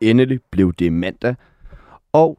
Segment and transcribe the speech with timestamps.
[0.00, 1.34] Endelig blev det mandag,
[2.12, 2.38] og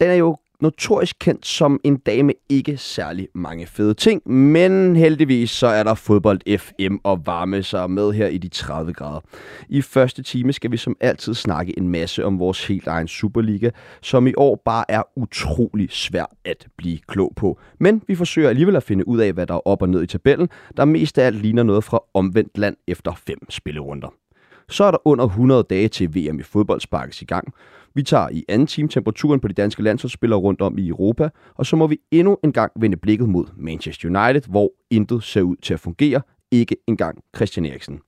[0.00, 4.96] den er jo notorisk kendt som en dag med ikke særlig mange fede ting, men
[4.96, 9.20] heldigvis så er der fodbold FM og varme sig med her i de 30 grader.
[9.68, 13.70] I første time skal vi som altid snakke en masse om vores helt egen Superliga,
[14.02, 17.58] som i år bare er utrolig svær at blive klog på.
[17.80, 20.06] Men vi forsøger alligevel at finde ud af, hvad der er op og ned i
[20.06, 24.08] tabellen, der mest af alt ligner noget fra omvendt land efter fem spillerunder.
[24.68, 27.54] Så er der under 100 dage til VM i fodbold sparkes i gang.
[27.94, 31.66] Vi tager i anden time temperaturen på de danske landsholdsspillere rundt om i Europa, og
[31.66, 35.56] så må vi endnu en gang vende blikket mod Manchester United, hvor intet ser ud
[35.56, 38.00] til at fungere, ikke engang Christian Eriksen.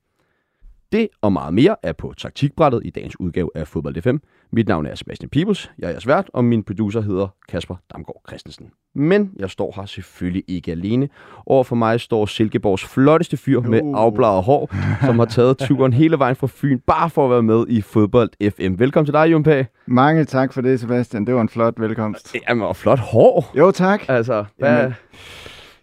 [0.94, 4.16] Det og meget mere er på taktikbrættet i dagens udgave af Fodbold FM.
[4.52, 8.22] Mit navn er Sebastian Peebles, jeg er jeres vært, og min producer hedder Kasper Damgaard
[8.28, 8.70] Christensen.
[8.94, 11.08] Men jeg står her selvfølgelig ikke alene.
[11.46, 14.00] Over for mig står Silkeborgs flotteste fyr med Uh.
[14.00, 14.74] afbladet hår,
[15.06, 18.50] som har taget turen hele vejen fra Fyn, bare for at være med i Fodbold
[18.50, 18.78] FM.
[18.78, 19.66] Velkommen til dig, Jon Pag.
[19.86, 21.26] Mange tak for det, Sebastian.
[21.26, 22.36] Det var en flot velkomst.
[22.48, 23.52] Jamen, og flot hår.
[23.58, 24.02] Jo, tak.
[24.08, 24.94] Altså, hvad, Jamen,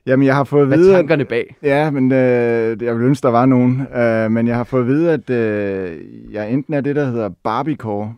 [0.06, 0.90] Jamen, jeg har fået at hvad vide...
[0.92, 1.56] er at- tankerne bag?
[1.64, 2.18] Ja, men øh,
[2.84, 3.82] jeg ville ønske, der var nogen.
[3.96, 6.00] Øh, men jeg har fået at vide, at øh,
[6.34, 8.14] jeg enten er det, der hedder Barbiecore.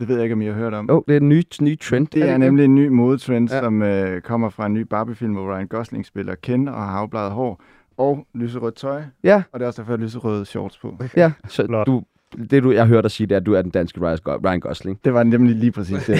[0.00, 0.90] Det ved jeg ikke, om I har hørt om.
[0.90, 2.06] Åh, oh, det er en ny, ny trend.
[2.06, 3.60] Det er ikke nemlig en ny modetrend, Ja.
[3.60, 7.30] som øh, kommer fra en ny Barbie-film, hvor Ryan Gosling spiller Ken og har afbladet
[7.32, 7.62] hår
[7.96, 9.02] og lyserødt tøj.
[9.24, 10.98] Ja, Og det er også derfor, jeg har lyserøde shorts på.
[11.16, 11.32] ja.
[11.48, 12.02] Så du,
[12.50, 14.36] det, du, jeg hørte dig sige, det er, at du er den danske Ryan Go-
[14.44, 14.98] Ryan Gosling.
[15.04, 16.18] Det var nemlig lige præcis det.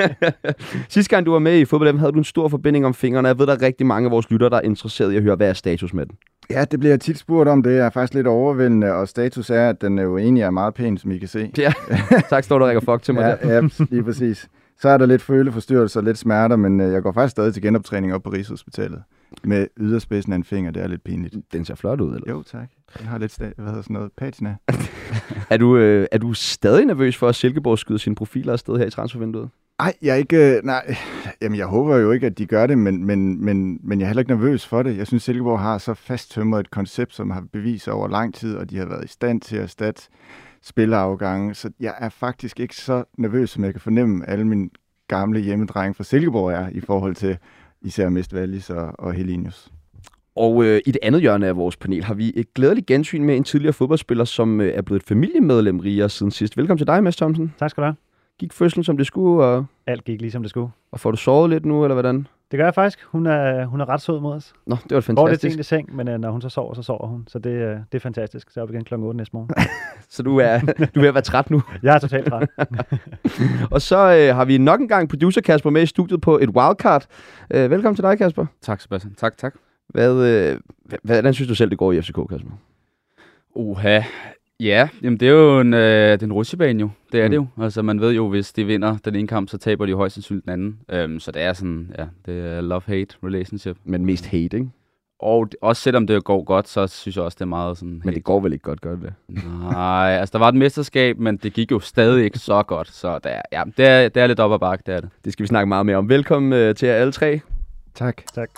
[0.88, 3.28] Sidste gang du var med i fodbold, havde du en stor forbinding om fingrene.
[3.28, 5.36] Jeg ved, der er rigtig mange af vores lyttere, der er interesseret i at høre,
[5.36, 6.14] hvad er status med den.
[6.50, 7.62] ja, det bliver jeg tit spurgt om.
[7.62, 10.74] Det er faktisk lidt overvældende, og status er, at den er jo egentlig er meget
[10.74, 11.50] pæn, som I kan se.
[11.58, 11.72] Ja,
[12.30, 13.38] tak, står du og rækker fuck til mig.
[13.44, 14.48] Ja, ja, lige præcis.
[14.80, 18.14] Så er der lidt føleforstyrrelser, lidt smerter, men øh, jeg går faktisk stadig til genoptræning
[18.14, 19.02] op på Rigshospitalet.
[19.44, 21.36] Med yderspidsen af en finger, det er lidt pinligt.
[21.52, 22.30] Den ser flot ud, eller?
[22.32, 22.68] Jo, tak.
[22.98, 24.56] Den har lidt, hvad hedder sådan noget, patina.
[25.50, 28.86] Er du, øh, er du stadig nervøs for, at Silkeborg skyder sine profiler afsted her
[28.86, 29.48] i transfervinduet?
[29.78, 30.56] Ej, jeg er ikke...
[30.56, 30.96] øh, Nej,
[31.42, 34.08] jamen jeg håber jo ikke, at de gør det, men, men, men, men jeg er
[34.08, 34.96] heller ikke nervøs for det.
[34.96, 38.70] Jeg synes, Silkeborg har så fasttømret et koncept, som har bevist over lang tid, og
[38.70, 40.02] de har været i stand til at erstatte
[40.62, 41.54] spillerafgange.
[41.54, 44.70] Så jeg er faktisk ikke så nervøs, som jeg kan fornemme alle mine
[45.08, 47.38] gamle hjemmedrenge fra Silkeborg er, i forhold til
[47.82, 49.70] især Mist Wallis og, og Helinius.
[50.36, 53.36] Og øh, i det andet hjørne af vores panel har vi et glædeligt gensyn med
[53.36, 56.56] en tidligere fodboldspiller, som øh, er blevet et familiemedlem rigere siden sidst.
[56.56, 57.54] Velkommen til dig, Mads Thomsen.
[57.58, 57.96] Tak skal du have.
[58.38, 60.70] Gik fødslen, som det skulle, og, Alt gik ligesom det skulle.
[60.92, 62.26] og får du sovet lidt nu, eller hvordan?
[62.50, 63.04] Det gør jeg faktisk.
[63.04, 64.52] Hun er, hun er ret sød mod os.
[64.66, 65.52] Nå, det var Går lidt fantastisk.
[65.52, 67.24] sent i seng, men øh, når hun så sover, så sover hun.
[67.28, 68.50] Så det, øh, det er fantastisk.
[68.50, 68.94] Så er vi igen kl.
[68.94, 69.50] 8 næste morgen.
[70.08, 71.62] Så du er, du er ved at være træt nu.
[71.82, 72.48] Jeg er totalt træt.
[73.74, 77.06] Og så øh, har vi nok engang producer Kasper med i studiet på et wildcard.
[77.50, 78.46] Øh, velkommen til dig, Kasper.
[78.62, 79.14] Tak, Sebastian.
[79.14, 79.54] Tak, tak.
[79.88, 80.58] Hvad, øh,
[80.92, 82.50] hva- hvordan synes du selv, det går i FCK, Kasper?
[83.54, 84.00] Uha.
[84.60, 86.90] Ja, jamen det er jo en, øh, det er en rutsjebane jo.
[87.12, 87.30] Det er Mm.
[87.30, 87.46] det jo.
[87.62, 90.44] Altså man ved jo, hvis de vinder den ene kamp, så taber de højst sandsynligt
[90.44, 90.78] den anden.
[90.88, 93.76] Øhm, så det er sådan, ja, det er love-hate relationship.
[93.84, 94.68] Men mest hate, ikke?
[95.22, 98.02] Og også selvom det går godt, så synes jeg også, det er meget sådan...
[98.04, 99.12] Men det går vel ikke godt, gør det?
[99.72, 102.88] Nej, altså der var et mesterskab, men det gik jo stadig ikke så godt.
[102.92, 105.10] Så det er, ja, det er, det er lidt op ad bakke, det er det.
[105.24, 106.08] Det skal vi snakke meget mere om.
[106.08, 107.40] Velkommen øh, til jer alle tre.
[107.94, 108.22] Tak.
[108.34, 108.50] tak.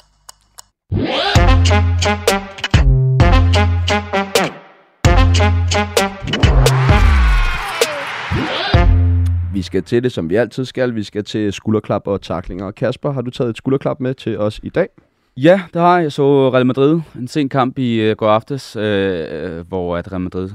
[9.52, 10.94] Vi skal til det, som vi altid skal.
[10.94, 12.64] Vi skal til skulderklap og taklinger.
[12.64, 14.88] Og Kasper, har du taget et skulderklap med til os i dag?
[15.36, 16.02] Ja, det har jeg.
[16.02, 17.00] Jeg så Real Madrid.
[17.18, 20.50] En sen kamp i øh, går aftes, øh, øh hvor at Real Madrid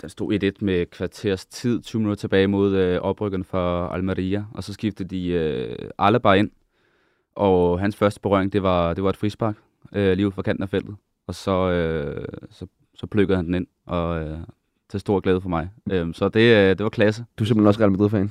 [0.00, 4.44] den stod 1-1 med kvarters tid, 20 minutter tilbage mod øh, oprykkerne for Almeria.
[4.54, 6.50] Og så skiftede de øh, Alaba ind.
[7.36, 9.56] Og hans første berøring, det var, det var et frispark
[9.92, 10.96] øh, lige ud fra kanten af feltet.
[11.26, 14.38] Og så, øh, så, så pløkkede han den ind, og øh,
[14.92, 15.68] til stor glæde for mig.
[15.90, 17.24] Øh, så det, øh, det var klasse.
[17.38, 18.30] Du er simpelthen også Real Madrid-fan.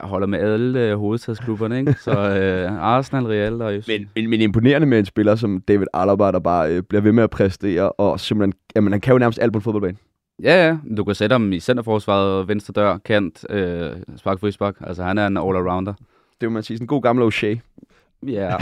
[0.00, 1.94] Jeg holder med alle øh, hovedstadsklubberne, ikke?
[2.00, 3.72] Så øh, Arsenal, Real og...
[3.88, 7.12] Men, men, men imponerende med en spiller som David Alaba, der bare øh, bliver ved
[7.12, 9.96] med at præstere, og simpelthen, jamen, han kan jo nærmest alt på en fodboldbane.
[10.42, 10.76] Ja, ja.
[10.96, 14.76] Du kan sætte ham i centerforsvaret, venstre dør, kant, øh, spark, frispark.
[14.80, 15.92] Altså, han er en all-arounder.
[16.40, 17.58] Det vil man sige, sådan en god gammel O'Shea.
[18.26, 18.56] Ja.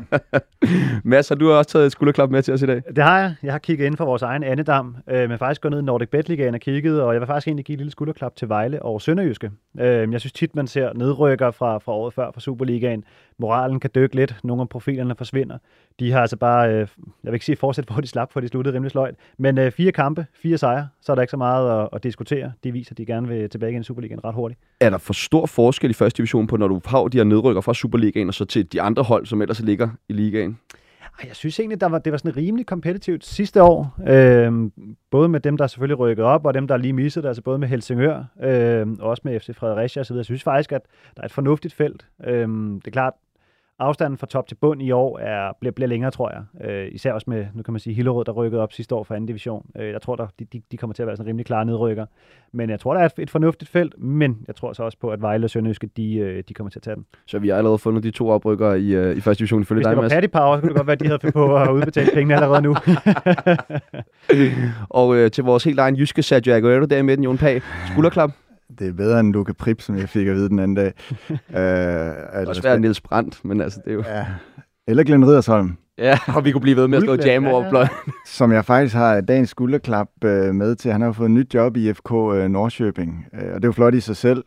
[1.04, 2.82] Mads, har du også taget et skulderklap med til os i dag?
[2.96, 3.34] Det har jeg.
[3.42, 6.08] Jeg har kigget ind for vores egen andedam, øh, men faktisk gået ned i Nordic
[6.08, 8.82] Bet Ligaen og kigget, og jeg vil faktisk egentlig give et lille skulderklap til Vejle
[8.82, 9.50] og Sønderjyske.
[9.80, 13.04] Øh, jeg synes tit, man ser nedrykker fra, fra året før fra Superligaen,
[13.40, 15.58] moralen kan dykke lidt, nogle af profilerne forsvinder.
[16.00, 16.86] De har altså bare, øh, jeg
[17.22, 19.92] vil ikke sige fortsat, hvor de slap, for de sluttede rimelig sløjt, men øh, fire
[19.92, 22.52] kampe, fire sejre, så er der ikke så meget at, at diskutere.
[22.64, 24.60] De viser, at de gerne vil tilbage i Superligaen ret hurtigt.
[24.80, 27.60] Er der for stor forskel i første division på, når du har de her nedrykker
[27.60, 30.58] fra Superligaen og så til de andre hold, som ellers ligger i ligaen?
[31.24, 33.94] Jeg synes egentlig, der var, det var sådan rimelig kompetitivt sidste år.
[34.08, 34.70] Øh,
[35.10, 37.58] både med dem, der selvfølgelig rykkede op, og dem, der lige missede det, altså både
[37.58, 40.16] med Helsingør, øh, og også med FC Fredericia osv.
[40.16, 40.82] Jeg synes faktisk, at
[41.16, 42.06] der er et fornuftigt felt.
[42.24, 43.12] Øh, det er klart,
[43.80, 46.70] afstanden fra top til bund i år er, bliver, bliver længere, tror jeg.
[46.70, 49.14] Øh, især også med, nu kan man sige, Hillerød, der rykkede op sidste år for
[49.14, 49.66] anden division.
[49.76, 52.06] Øh, jeg tror, der, de, de, kommer til at være sådan rimelig klare nedrykker.
[52.52, 55.08] Men jeg tror, der er et, et fornuftigt felt, men jeg tror så også på,
[55.08, 57.04] at Vejle og Sønderjyske, de, øh, de kommer til at tage den.
[57.26, 59.86] Så vi har allerede fundet de to oprykkere i, øh, i første division ifølge Hvis
[59.86, 60.12] dig, det var Mads.
[60.12, 62.34] Paddy Power, så kunne det godt være, at de havde fundet på at udbetale pengene
[62.34, 62.76] allerede nu.
[65.00, 67.62] Og øh, til vores helt egen jyske Sergio Aguero der i midten, Jon Pag.
[67.92, 68.30] Skulderklap.
[68.78, 70.92] Det er bedre end Luca Prip, som jeg fik at vide den anden dag.
[71.30, 74.04] øh, Det er også svært Niels Brandt, men altså, det er jo...
[74.06, 74.26] Ja.
[74.88, 77.64] Eller Glenn Riddersholm, Ja, og vi kunne blive ved med at Guldglæd, jam ja, over
[77.64, 77.70] ja.
[77.70, 77.88] blot.
[78.26, 80.92] som jeg faktisk har dagens skulderklap øh, med til.
[80.92, 83.72] Han har fået et nyt job i FK øh, Norrköping, øh, og det er jo
[83.72, 84.44] flot i sig selv,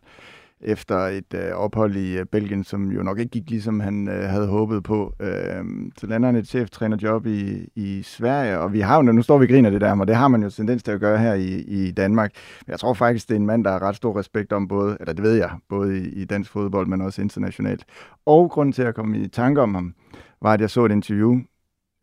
[0.66, 4.30] efter et øh, ophold i øh, Belgien, som jo nok ikke gik ligesom han øh,
[4.30, 5.14] havde håbet på.
[5.20, 5.66] Øh,
[5.98, 9.46] så lander han et cheftrænerjob i, i Sverige, og vi har jo, nu står vi
[9.46, 11.62] og griner det der, og det har man jo tendens til at gøre her i,
[11.62, 12.32] i Danmark.
[12.66, 14.98] Men jeg tror faktisk, det er en mand, der har ret stor respekt om både,
[15.00, 17.86] eller det ved jeg, både i, i dansk fodbold, men også internationalt.
[18.26, 19.94] Og grunden til at komme i tanke om ham,
[20.42, 21.40] var, at jeg så et interview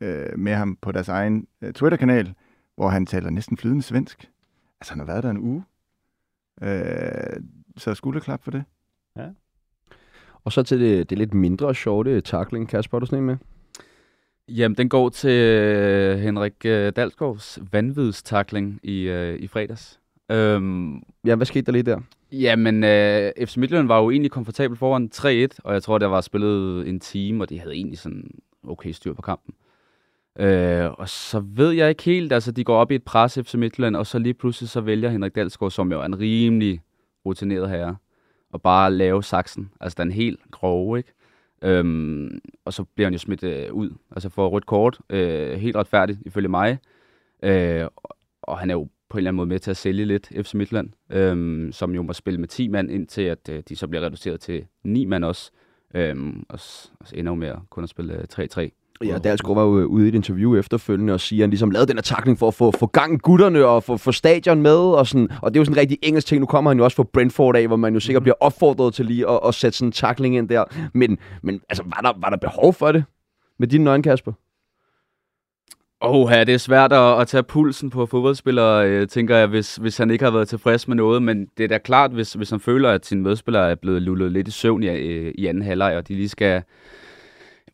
[0.00, 2.34] øh, med ham på deres egen øh, Twitter-kanal,
[2.76, 4.30] hvor han taler næsten flydende svensk.
[4.80, 5.64] Altså, han har været der en uge.
[6.62, 7.42] Øh,
[7.80, 8.64] så skulderklap for det.
[10.44, 12.68] Og så til det, det lidt mindre sjove tackling.
[12.68, 13.36] Kasper, har du sådan en med?
[14.48, 20.00] Jamen, den går til øh, Henrik øh, Dalsgaards vanvidstakling i, øh, i fredags.
[20.30, 22.00] Øhm, Ja, hvad skete der lige der?
[22.32, 26.20] Jamen, øh, FC Midtjylland var jo egentlig komfortabel foran 3-1, og jeg tror, der var
[26.20, 28.30] spillet en time, og de havde egentlig sådan
[28.68, 29.54] okay styr på kampen.
[30.38, 33.54] Øh, og så ved jeg ikke helt, altså de går op i et pres FC
[33.54, 36.80] Midtjylland, og så lige pludselig så vælger Henrik Dalsgaard, som jo er en rimelig
[37.26, 37.96] rutineret herre,
[38.52, 39.70] og bare lave saksen.
[39.80, 41.12] Altså den er helt grove, ikke?
[41.62, 45.76] Øhm, og så bliver han jo smidt øh, ud, altså for rødt kort, øh, helt
[45.76, 46.78] retfærdigt ifølge mig.
[47.42, 50.04] Øh, og, og han er jo på en eller anden måde med til at sælge
[50.04, 53.76] lidt FC Midtland, øhm, som jo må spille med 10 mand, indtil at øh, de
[53.76, 55.50] så bliver reduceret til 9 mand også.
[55.94, 56.58] Øhm, og,
[57.00, 58.68] og så ender jo med at kun at spille øh, 3-3.
[59.04, 61.70] Ja, Dalsgaard var jo øh, ude i et interview efterfølgende og siger, at han ligesom
[61.70, 64.62] lavede den her takling for at få, få gang i gutterne og få, få stadion
[64.62, 64.76] med.
[64.76, 66.40] Og, sådan, og det er jo sådan en rigtig engelsk ting.
[66.40, 69.06] Nu kommer han jo også fra Brentford af, hvor man jo sikkert bliver opfordret til
[69.06, 70.64] lige at, at sætte sådan en takling ind der.
[70.94, 73.04] Men, men altså, var der, var der behov for det?
[73.58, 74.32] Med dine nøgne, Kasper?
[76.02, 79.76] Åh, ja, det er svært at, at tage pulsen på fodboldspillere, øh, tænker jeg, hvis,
[79.76, 81.22] hvis han ikke har været tilfreds med noget.
[81.22, 84.32] Men det er da klart, hvis, hvis han føler, at sine medspillere er blevet lullet
[84.32, 86.62] lidt i søvn i, øh, i anden halvleg, og de lige skal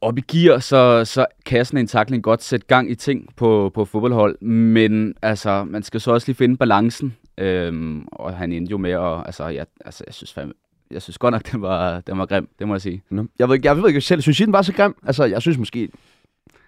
[0.01, 3.71] op i gear, så, så kan sådan en takling godt sætte gang i ting på,
[3.75, 4.41] på fodboldhold.
[4.43, 7.17] Men altså, man skal så også lige finde balancen.
[7.39, 10.53] Øhm, og han endte jo med at, altså, jeg, altså, jeg synes fandme,
[10.91, 13.03] jeg synes godt nok, den var, den var grim, det må jeg sige.
[13.11, 13.25] Nå.
[13.39, 14.95] Jeg, ved, ikke- jeg ved ikke selv, synes I, den var så grim?
[15.07, 15.89] Altså, jeg synes måske...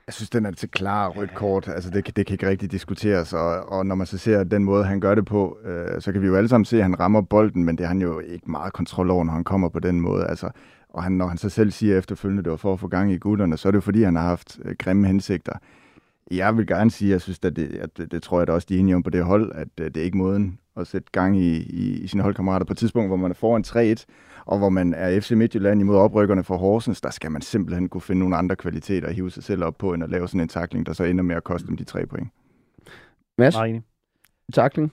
[0.06, 1.68] Jeg synes, den er til klar rødt kort.
[1.68, 3.32] Altså, det, kan- det kan ikke rigtig diskuteres.
[3.32, 6.22] Og, og når man så ser den måde, han gør det på, øh, så kan
[6.22, 8.50] vi jo alle sammen se, at han rammer bolden, men det har han jo ikke
[8.50, 10.26] meget kontrol over, når han kommer på den måde.
[10.26, 10.50] Altså,
[10.88, 13.12] og han, når han så selv siger efterfølgende, at det var for at få gang
[13.12, 15.52] i gutterne, så er det fordi, han har haft øh, grimme hensigter.
[16.30, 18.52] Jeg vil gerne sige, at jeg synes, at det, at det, det tror jeg da
[18.52, 20.86] også, de er enige om på det hold, at øh, det er ikke måden at
[20.86, 24.04] sætte gang i, i, i sine holdkammerater på et tidspunkt, hvor man er foran 3-1,
[24.44, 28.00] og hvor man er FC Midtjylland imod oprykkerne for Horsens, der skal man simpelthen kunne
[28.00, 30.48] finde nogle andre kvaliteter og hive sig selv op på, end at lave sådan en
[30.48, 32.28] takling, der så ender med at koste dem de tre point.
[33.38, 33.82] Mads, Meget enig.
[34.52, 34.92] takling?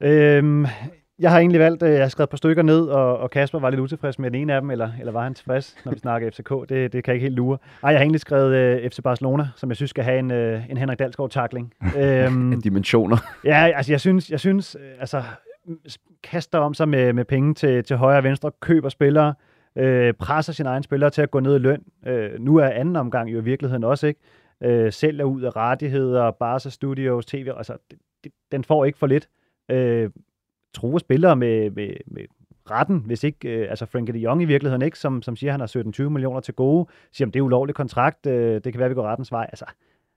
[0.00, 0.66] Øhm,
[1.18, 3.58] jeg har egentlig valgt, øh, jeg har skrevet et par stykker ned, og, og Kasper
[3.58, 5.98] var lidt utilfreds med den ene af dem, eller, eller var han tilfreds, når vi
[5.98, 6.50] snakker FCK?
[6.68, 7.58] Det, det kan jeg ikke helt lure.
[7.82, 10.70] Ej, jeg har egentlig skrevet øh, FC Barcelona, som jeg synes skal have en, øh,
[10.70, 11.72] en Henrik Dalsgaard-takling.
[12.02, 13.16] øhm, Dimensioner.
[13.44, 15.22] ja, altså jeg synes, jeg synes øh, altså,
[16.22, 19.34] kaster om sig med, med penge til, til højre og venstre, køber spillere,
[19.76, 21.82] øh, presser sine egne spillere til at gå ned i løn.
[22.06, 24.20] Øh, nu er anden omgang jo i virkeligheden også, ikke?
[24.62, 29.06] Øh, sælger ud af rettigheder, Barca Studios, TV, altså det, det, den får ikke for
[29.06, 29.28] lidt.
[29.70, 30.10] Øh,
[30.74, 32.22] truer spillere med, med, med
[32.70, 35.60] retten, hvis ikke, øh, altså Frankie de Jong i virkeligheden ikke, som, som siger, at
[35.60, 38.78] han har 17-20 millioner til gode, siger, at det er ulovlig kontrakt, øh, det kan
[38.78, 39.46] være, at vi går rettens vej.
[39.52, 39.64] Altså,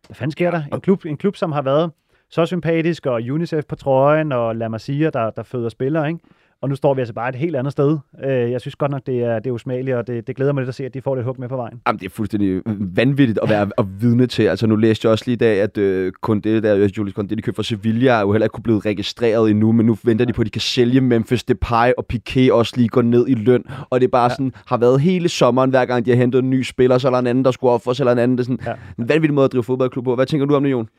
[0.07, 0.63] hvad fanden sker der?
[0.73, 1.91] En klub, en klub som har været
[2.29, 6.19] så sympatisk, og UNICEF på trøjen, og La Masia, der, der føder spillere, ikke?
[6.61, 7.97] Og nu står vi altså bare et helt andet sted.
[8.25, 10.61] Øh, jeg synes godt nok, det er, det er usmageligt, og det, det glæder mig
[10.61, 11.81] lidt at se, at de får lidt hug med på vejen.
[11.87, 14.43] Jamen, det er fuldstændig vanvittigt at være at vidne til.
[14.43, 17.27] Altså, nu læste jeg også lige i dag, at øh, kun det der, Julius kun
[17.27, 19.97] det, de købte for Sevilla, er jo heller ikke kunne blive registreret endnu, men nu
[20.03, 23.27] venter de på, at de kan sælge Memphis Depay og Piqué også lige går ned
[23.27, 23.63] i løn.
[23.89, 24.29] Og det er bare ja.
[24.29, 27.11] sådan, har været hele sommeren, hver gang de har hentet en ny spiller, så er
[27.11, 28.37] der en anden, der skulle ofre, så er der en anden.
[28.37, 29.03] Det er sådan ja.
[29.03, 30.15] en vanvittig måde at drive fodboldklub på.
[30.15, 30.89] Hvad tænker du om det, Jon?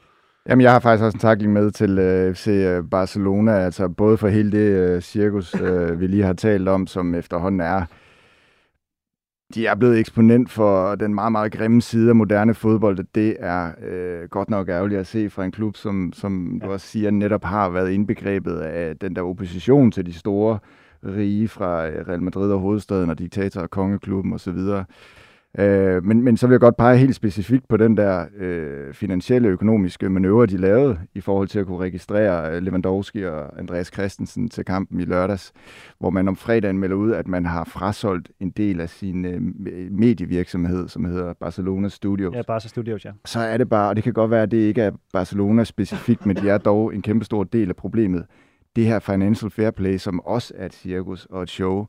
[0.49, 4.17] Jamen, jeg har faktisk også en takling med til uh, FC øh, Barcelona, altså både
[4.19, 7.85] for hele det uh, cirkus, uh, vi lige har talt om, som efterhånden er
[9.55, 12.99] de er blevet eksponent for den meget, meget grimme side af moderne fodbold.
[13.15, 16.87] Det er uh, godt nok ærgerligt at se fra en klub, som, som du også
[16.87, 20.59] siger, netop har været indbegrebet af den der opposition til de store
[21.05, 24.59] rige fra Real Madrid og hovedstaden og diktator og kongeklubben osv.
[25.59, 29.49] Øh, men, men så vil jeg godt pege helt specifikt på den der øh, finansielle
[29.49, 34.49] økonomiske manøvre, de lavede i forhold til at kunne registrere øh, Lewandowski og Andreas Christensen
[34.49, 35.53] til kampen i lørdags,
[35.99, 39.41] hvor man om fredagen melder ud, at man har frasolgt en del af sin øh,
[39.91, 42.35] medievirksomhed, som hedder Barcelona Studios.
[42.35, 43.11] Ja, Barca Studios, ja.
[43.25, 46.27] Så er det bare, og det kan godt være, at det ikke er Barcelona specifikt,
[46.27, 48.25] men det er dog en kæmpe stor del af problemet.
[48.77, 51.87] Det her financial fair play, som også er et cirkus og et show,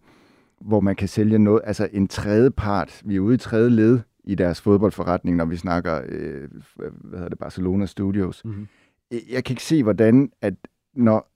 [0.62, 4.00] hvor man kan sælge noget, altså en tredje part, vi er ude i tredje led
[4.24, 8.42] i deres fodboldforretning, når vi snakker, øh, hvad hedder det, Barcelona Studios.
[8.46, 8.68] Mm-hmm.
[9.12, 10.54] Jeg kan ikke se, hvordan, at
[10.96, 11.32] når,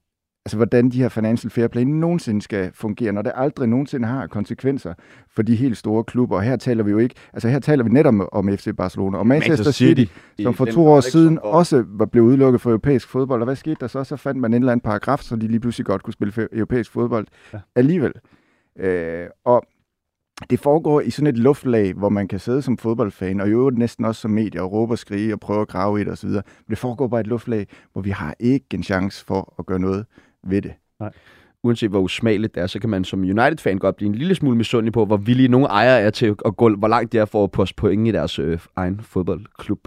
[0.45, 4.27] altså, hvordan de her financial fair play nogensinde skal fungere, når det aldrig nogensinde har
[4.27, 4.93] konsekvenser
[5.35, 6.35] for de helt store klubber.
[6.35, 9.17] Og her taler vi jo ikke, altså her taler vi netop om, om FC Barcelona
[9.17, 12.69] og Manchester, Manchester City, City, som for to år siden også var blevet udelukket for
[12.69, 13.41] europæisk fodbold.
[13.41, 14.03] Og hvad skete der så?
[14.03, 16.91] Så fandt man en eller anden paragraf, så de lige pludselig godt kunne spille europæisk
[16.91, 17.59] fodbold ja.
[17.75, 18.13] alligevel.
[18.75, 19.63] Øh, og
[20.49, 23.77] det foregår i sådan et luftlag, hvor man kan sidde som fodboldfan, og i øvrigt
[23.77, 26.29] næsten også som medier, og råbe og skrige og prøve at grave i det osv.
[26.29, 29.65] Men det foregår bare i et luftlag, hvor vi har ikke en chance for at
[29.65, 30.05] gøre noget
[30.43, 30.73] ved det.
[30.99, 31.11] Nej
[31.63, 34.57] uanset hvor usmageligt det er, så kan man som United-fan godt blive en lille smule
[34.57, 37.43] misundelig på, hvor villige nogle ejere er til at gå, hvor langt de er for
[37.43, 39.79] at poste point i deres øh, egen fodboldklub.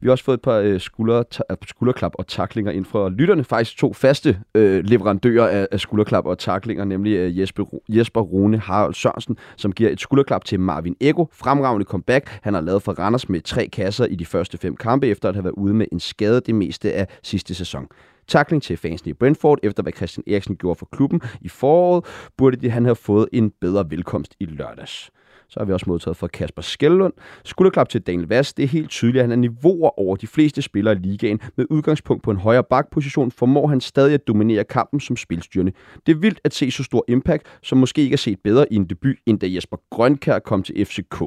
[0.00, 3.08] Vi har også fået et par øh, skulder, ta- øh, skulderklap og taklinger ind fra
[3.08, 3.44] lytterne.
[3.44, 8.58] Faktisk to faste øh, leverandører af, af skulderklap og taklinger, nemlig øh, Jesper, Jesper Rune
[8.58, 11.26] Harald Sørensen, som giver et skulderklap til Marvin Ego.
[11.32, 12.38] Fremragende comeback.
[12.42, 15.34] Han har lavet for Randers med tre kasser i de første fem kampe, efter at
[15.34, 17.88] have været ude med en skade det meste af sidste sæson.
[18.28, 22.04] Takling til fansene i Brentford, efter hvad Christian Eriksen gjorde for klubben i foråret,
[22.36, 25.10] burde de, han have fået en bedre velkomst i lørdags.
[25.48, 27.12] Så har vi også modtaget fra Kasper Skellund.
[27.44, 28.54] Skulderklap til Daniel Vass.
[28.54, 31.40] Det er helt tydeligt, at han er niveauer over de fleste spillere i ligaen.
[31.56, 35.72] Med udgangspunkt på en højere bakposition formår han stadig at dominere kampen som spilstyrende.
[36.06, 38.76] Det er vildt at se så stor impact, som måske ikke er set bedre i
[38.76, 41.22] en debut, end da Jesper Grønkær kom til FCK.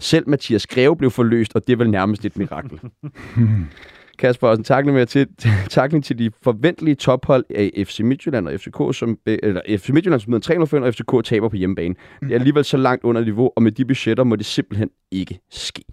[0.00, 2.80] Selv Mathias Greve blev forløst, og det er vel nærmest et mirakel.
[4.18, 5.28] Kasper, og en takling, med til,
[5.70, 10.32] takling til de forventelige tophold af FC Midtjylland og FCK, som, eller FC Midtjylland, som
[10.32, 11.94] hedder 3 og FCK taber på hjemmebane.
[12.20, 15.40] Det er alligevel så langt under niveau, og med de budgetter må det simpelthen ikke
[15.50, 15.84] ske.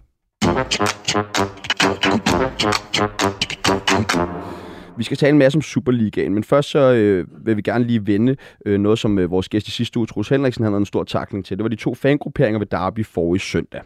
[5.02, 8.08] Vi skal tale en masse om Superligaen, men først så øh, vil vi gerne lige
[8.08, 11.04] vende øh, noget, som øh, vores gæst i sidste uge, Trus Henriksen, havde en stor
[11.04, 11.58] takling til.
[11.58, 13.06] Det var de to fangrupperinger ved Derby
[13.36, 13.82] i søndag,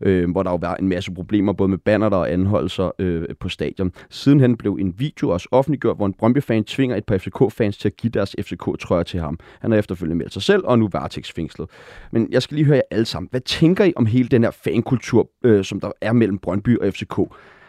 [0.00, 3.48] øh, hvor der jo var en masse problemer, både med banner og anholdelser øh, på
[3.48, 3.92] stadion.
[4.10, 7.96] Sidenhen blev en video også offentliggjort, hvor en Brøndby-fan tvinger et par FCK-fans til at
[7.96, 9.38] give deres FCK-trøjer til ham.
[9.60, 11.68] Han har efterfølgende meldt sig selv, og nu varetægtsfængslet.
[12.12, 13.28] Men jeg skal lige høre jer alle sammen.
[13.30, 16.92] Hvad tænker I om hele den her fankultur, øh, som der er mellem Brøndby og
[16.92, 17.18] FCK?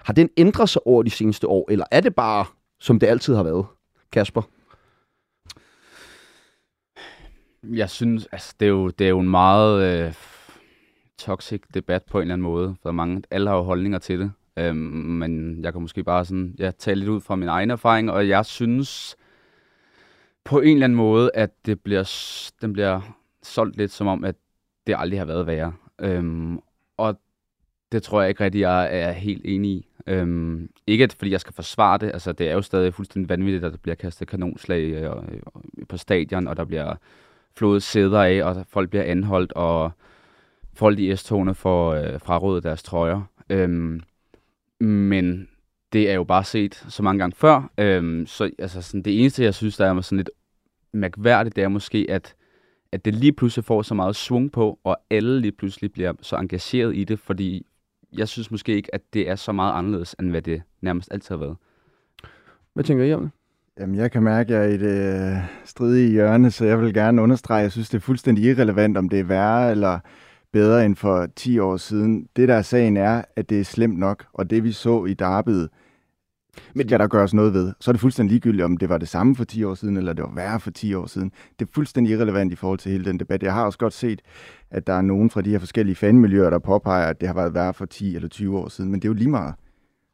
[0.06, 2.46] Har den ændret sig over de seneste år, eller er det bare
[2.82, 3.66] som det altid har været.
[4.12, 4.42] Kasper?
[7.64, 10.14] Jeg synes, altså, det, er jo, det er jo en meget øh,
[11.18, 14.32] toxic debat på en eller anden måde, for mange, alle har jo holdninger til det.
[14.58, 18.12] Øhm, men jeg kan måske bare sådan, ja, tale lidt ud fra min egen erfaring,
[18.12, 19.16] og jeg synes
[20.44, 22.04] på en eller anden måde, at det bliver,
[22.62, 23.02] den bliver
[23.44, 24.36] solgt lidt som om, at
[24.88, 25.74] det aldrig har været værre.
[26.00, 26.60] Øhm,
[26.98, 27.20] og
[27.92, 29.88] det tror jeg ikke rigtig, jeg er helt enig i.
[30.08, 33.66] Øhm, ikke at, fordi jeg skal forsvare det, altså det er jo stadig fuldstændig vanvittigt,
[33.66, 36.96] at der bliver kastet kanonslag øh, øh, på stadion, og der bliver
[37.58, 39.92] flået sæder af, og folk bliver anholdt, og
[40.74, 43.22] folk i S-togene får øh, frarådet deres trøjer.
[43.50, 44.02] Øhm,
[44.80, 45.48] men
[45.94, 47.72] det er jo bare set så mange gange før.
[47.78, 50.30] Øhm, så altså, sådan, det eneste, jeg synes, der er sådan lidt
[50.94, 52.36] mærkværdigt, det er måske, at,
[52.92, 56.36] at det lige pludselig får så meget svung på, og alle lige pludselig bliver så
[56.36, 57.66] engageret i det, fordi
[58.18, 61.36] jeg synes måske ikke, at det er så meget anderledes, end hvad det nærmest altid
[61.36, 61.58] har været.
[62.74, 63.32] Hvad tænker I om det?
[63.80, 66.94] Jamen, jeg kan mærke, at jeg er i det øh, stridige hjørne, så jeg vil
[66.94, 70.00] gerne understrege, at jeg synes, det er fuldstændig irrelevant, om det er værre eller
[70.52, 72.28] bedre end for 10 år siden.
[72.36, 75.14] Det, der er sagen, er, at det er slemt nok, og det vi så i
[75.14, 75.70] Darbyet,
[76.76, 77.74] Men skal der gøres noget ved.
[77.80, 80.14] Så er det fuldstændig ligegyldigt, om det var det samme for 10 år siden, eller
[80.14, 81.32] det var værre for 10 år siden.
[81.60, 83.44] Det er fuldstændig irrelevant i forhold til hele den debat.
[83.44, 84.22] Jeg har også godt set,
[84.72, 87.54] at der er nogen fra de her forskellige fanmiljøer, der påpeger, at det har været
[87.54, 88.92] værre for 10 eller 20 år siden.
[88.92, 89.54] Men det er jo lige meget.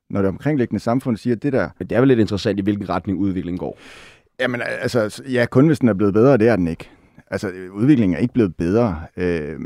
[0.09, 1.69] Når det omkringliggende samfund siger, at det der...
[1.79, 3.79] Men det er vel lidt interessant, i hvilken retning udviklingen går.
[4.39, 6.89] Jamen altså, ja, kun hvis den er blevet bedre, det er den ikke.
[7.31, 9.01] Altså, udviklingen er ikke blevet bedre.
[9.17, 9.59] Øh,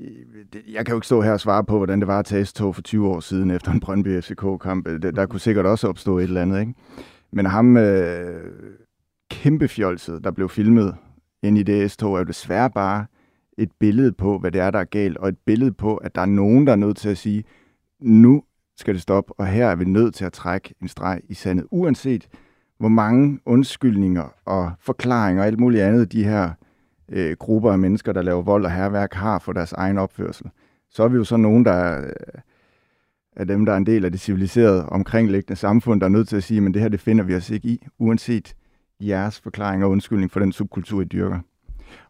[0.00, 2.44] Øh, jeg kan jo ikke stå her og svare på, hvordan det var at tage
[2.44, 4.88] S-tog for 20 år siden efter en Brøndby FCK-kamp.
[4.88, 6.74] Øh, der kunne sikkert også opstå et eller andet, ikke?
[7.32, 8.50] Men ham øh,
[9.30, 10.94] kæmpe fjolset, der blev filmet
[11.42, 13.06] ind i det S-tog, er jo desværre bare
[13.58, 16.20] et billede på, hvad det er, der er galt, og et billede på, at der
[16.20, 17.44] er nogen, der er nødt til at sige,
[18.00, 18.42] nu
[18.76, 21.66] skal det stoppe, og her er vi nødt til at trække en streg i sandet,
[21.70, 22.28] uanset
[22.78, 26.50] hvor mange undskyldninger og forklaringer og alt muligt andet, de her
[27.12, 30.46] øh, grupper af mennesker, der laver vold og herværk, har for deres egen opførsel.
[30.90, 32.10] Så er vi jo så nogen, der er,
[33.36, 36.36] er dem, der er en del af det civiliserede omkringliggende samfund, der er nødt til
[36.36, 38.54] at sige, men det her, det finder vi os ikke i, uanset
[39.00, 41.38] jeres forklaring og undskyldning for den subkultur, I dyrker.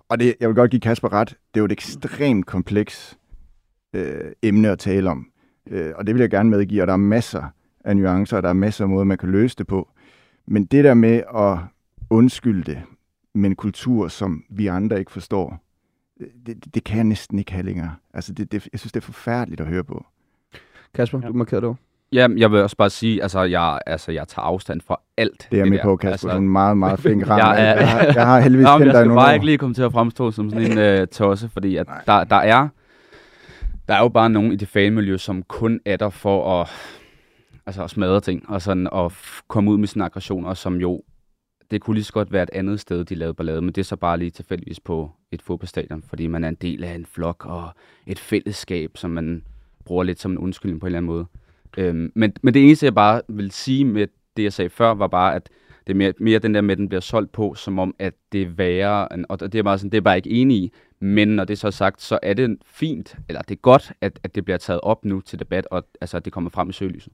[0.09, 3.19] Og det, jeg vil godt give Kasper ret, det er jo et ekstremt kompleks
[3.95, 5.27] øh, emne at tale om.
[5.71, 7.45] Øh, og det vil jeg gerne medgive, og der er masser
[7.85, 9.89] af nuancer, og der er masser af måder, man kan løse det på.
[10.47, 11.59] Men det der med at
[12.11, 12.83] undskylde det
[13.35, 15.59] med en kultur, som vi andre ikke forstår,
[16.47, 17.95] det, det kan jeg næsten ikke have længere.
[18.15, 20.07] Altså, det, det, jeg synes, det er forfærdeligt at høre på.
[20.95, 21.29] Kasper, ja.
[21.29, 21.77] du markerer det
[22.13, 25.49] Ja, jeg vil også bare sige, altså jeg, altså, jeg tager afstand fra alt.
[25.51, 26.13] Det er jeg med på, Kasper.
[26.13, 27.39] Altså, du er en meget, meget flink ram.
[27.39, 29.75] jeg, er, jeg, har, jeg har heldigvis kendt dig Jeg skal bare ikke lige komme
[29.75, 32.69] til at fremstå som sådan en uh, tosse, fordi at der, der er
[33.89, 36.69] der er jo bare nogen i det fanmiljø, som kun er der for at,
[37.67, 39.13] altså at smadre ting, og sådan at
[39.49, 41.03] komme ud med sine aggressioner, som jo,
[41.73, 43.85] det kunne lige så godt være et andet sted, de lavede ballade, men det er
[43.85, 47.47] så bare lige tilfældigvis på et fodboldstadion, fordi man er en del af en flok
[47.47, 47.69] og
[48.07, 49.45] et fællesskab, som man
[49.85, 51.27] bruger lidt som en undskyldning på en eller anden måde.
[51.77, 55.07] Øhm, men, men det eneste, jeg bare vil sige med det, jeg sagde før, var
[55.07, 55.49] bare, at
[55.87, 58.15] det er mere, mere den der med, at den bliver solgt på, som om, at
[58.33, 60.73] det er værre, og det er bare sådan, det er bare ikke enig i.
[61.01, 64.21] Men når det så er sagt, så er det fint, eller det er godt, at,
[64.23, 66.73] at det bliver taget op nu til debat, og altså, at det kommer frem i
[66.73, 67.13] søgelyset.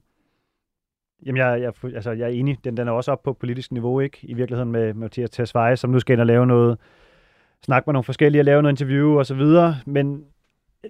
[1.25, 2.57] Jamen, jeg, jeg, altså, jeg er enig.
[2.63, 4.17] Den, den er også op på politisk niveau, ikke?
[4.23, 6.77] I virkeligheden med, med Mathias Tesfaye, som nu skal ind og lave noget,
[7.65, 9.75] snakke med nogle forskellige, og lave noget interview og så videre.
[9.85, 10.23] Men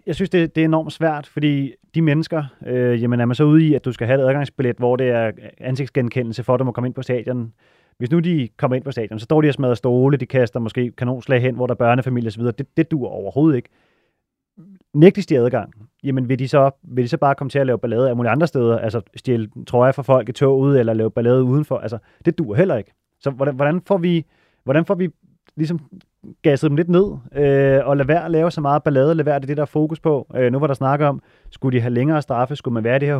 [0.05, 3.43] jeg synes, det, det er enormt svært, fordi de mennesker, øh, jamen er man så
[3.43, 6.63] ude i, at du skal have et adgangsbillet, hvor det er ansigtsgenkendelse for, at du
[6.63, 7.53] må komme ind på stadion.
[7.97, 10.59] Hvis nu de kommer ind på stadion, så står de og smadrer stole, de kaster
[10.59, 12.43] måske kanonslag hen, hvor der er børnefamilie osv.
[12.43, 13.69] Det, det dur overhovedet ikke.
[14.93, 15.73] Nægtes de adgang,
[16.03, 18.31] jamen vil de, så, vil de så bare komme til at lave ballade af mulige
[18.31, 22.37] andre steder, altså stjæle trøjer fra folk i toget, eller lave ballade udenfor, altså det
[22.37, 22.91] dur heller ikke.
[23.19, 24.25] Så hvordan, hvordan får vi,
[24.63, 25.09] hvordan får vi
[25.55, 25.79] ligesom
[26.41, 29.39] gasset dem lidt ned, øh, og lade være at lave så meget ballade, lade være
[29.39, 30.27] det, det der er fokus på.
[30.35, 31.21] Øh, nu var der snak om,
[31.51, 33.17] skulle de have længere straffe, skulle man være i det her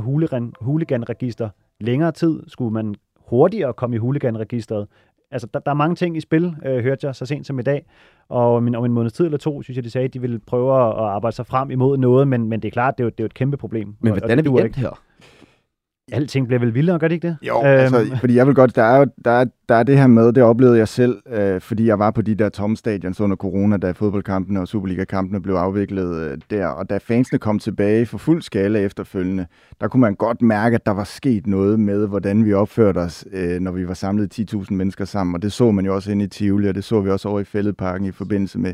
[0.61, 2.95] huligan-register længere tid, skulle man
[3.29, 4.87] hurtigere komme i huliganregisteret.
[5.31, 7.61] Altså, der, der er mange ting i spil, øh, hørte jeg så sent som i
[7.61, 7.85] dag,
[8.29, 10.21] og om en, om en måneds tid eller to, synes jeg, de sagde, at de
[10.21, 13.05] ville prøve at arbejde sig frem imod noget, men, men det er klart, det er
[13.05, 13.95] jo, det er jo et kæmpe problem.
[13.99, 15.01] Men hvordan er vi endt her?
[16.11, 17.37] Alting bliver vel vildere, gør det ikke det?
[17.47, 17.65] Jo, øhm.
[17.65, 20.43] altså, fordi jeg vil godt, der er, der, er, der er det her med, det
[20.43, 23.91] oplevede jeg selv, øh, fordi jeg var på de der tomme stadions under corona, da
[23.91, 28.79] fodboldkampene og Superliga-kampene blev afviklet øh, der, og da fansene kom tilbage for fuld skala
[28.79, 29.45] efterfølgende,
[29.81, 33.25] der kunne man godt mærke, at der var sket noget med, hvordan vi opførte os,
[33.33, 36.25] øh, når vi var samlet 10.000 mennesker sammen, og det så man jo også inde
[36.25, 38.73] i Tivoli, og det så vi også over i Fælledparken i forbindelse med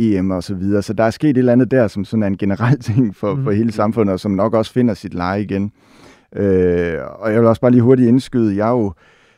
[0.00, 0.82] EM og så videre.
[0.82, 3.34] Så der er sket et eller andet der, som sådan er en generel ting for,
[3.34, 3.44] mm.
[3.44, 5.72] for hele samfundet, og som nok også finder sit leje igen.
[6.36, 8.92] Øh, og jeg vil også bare lige hurtigt indskyde, jeg er jo,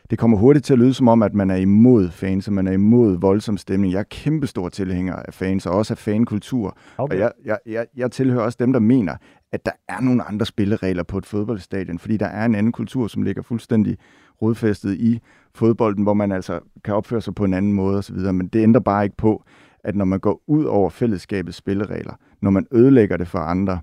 [0.09, 2.67] det kommer hurtigt til at lyde som om, at man er imod fans, og man
[2.67, 3.93] er imod voldsom stemning.
[3.93, 6.77] Jeg er kæmpestor tilhænger af fans, og også af fankultur.
[6.97, 7.15] Okay.
[7.15, 9.15] Og jeg, jeg, jeg, jeg tilhører også dem, der mener,
[9.51, 13.07] at der er nogle andre spilleregler på et fodboldstadion, fordi der er en anden kultur,
[13.07, 13.97] som ligger fuldstændig
[14.41, 15.19] rodfæstet i
[15.55, 18.81] fodbolden, hvor man altså kan opføre sig på en anden måde osv., men det ændrer
[18.81, 19.43] bare ikke på,
[19.83, 23.79] at når man går ud over fællesskabets spilleregler, når man ødelægger det for andre,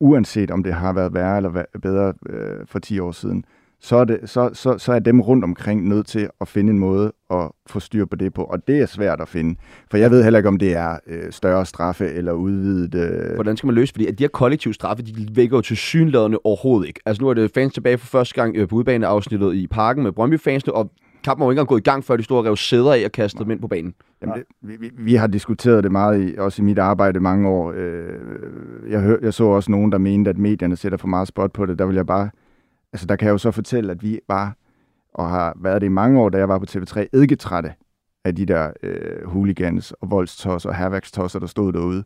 [0.00, 3.44] uanset om det har været værre eller bedre øh, for 10 år siden,
[3.84, 6.78] så er, det, så, så, så er dem rundt omkring nødt til at finde en
[6.78, 8.44] måde at få styr på det på.
[8.44, 9.60] Og det er svært at finde.
[9.90, 12.94] For jeg ved heller ikke, om det er øh, større straffe eller udvidet...
[12.94, 13.34] Øh...
[13.34, 16.38] Hvordan skal man løse Fordi at de her kollektive straffe, de vækker jo til synladende
[16.44, 17.00] overhovedet ikke.
[17.06, 20.12] Altså nu er det fans tilbage for første gang øh, på udbaneafsnittet i parken med
[20.12, 20.90] Brøndby-fansene, og
[21.24, 23.44] kampen var ikke engang gået i gang, før de store rev sæder af og kastede
[23.44, 23.94] dem ind på banen.
[24.28, 27.48] Jamen det, vi, vi, vi har diskuteret det meget, i, også i mit arbejde mange
[27.48, 27.72] år.
[27.76, 28.18] Øh,
[28.90, 31.66] jeg, hør, jeg så også nogen, der mente, at medierne sætter for meget spot på
[31.66, 31.78] det.
[31.78, 32.30] Der vil jeg bare...
[32.92, 34.52] Altså, der kan jeg jo så fortælle, at vi bare,
[35.14, 37.72] og har været det i mange år, da jeg var på TV3, eddiketrætte
[38.24, 42.04] af de der øh, hooligans og voldstosser og herværkstosser, der stod derude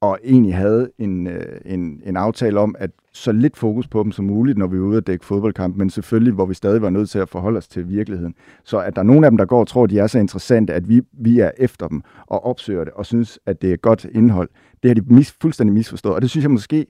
[0.00, 4.12] og egentlig havde en, øh, en, en aftale om, at så lidt fokus på dem
[4.12, 6.90] som muligt, når vi er ude at dække fodboldkamp, men selvfølgelig, hvor vi stadig var
[6.90, 8.34] nødt til at forholde os til virkeligheden.
[8.64, 10.18] Så at der er nogle af dem, der går og tror, at de er så
[10.18, 13.76] interessante, at vi, vi er efter dem og opsøger det, og synes, at det er
[13.76, 14.48] godt indhold,
[14.82, 16.14] det har de mis, fuldstændig misforstået.
[16.14, 16.86] Og det synes jeg måske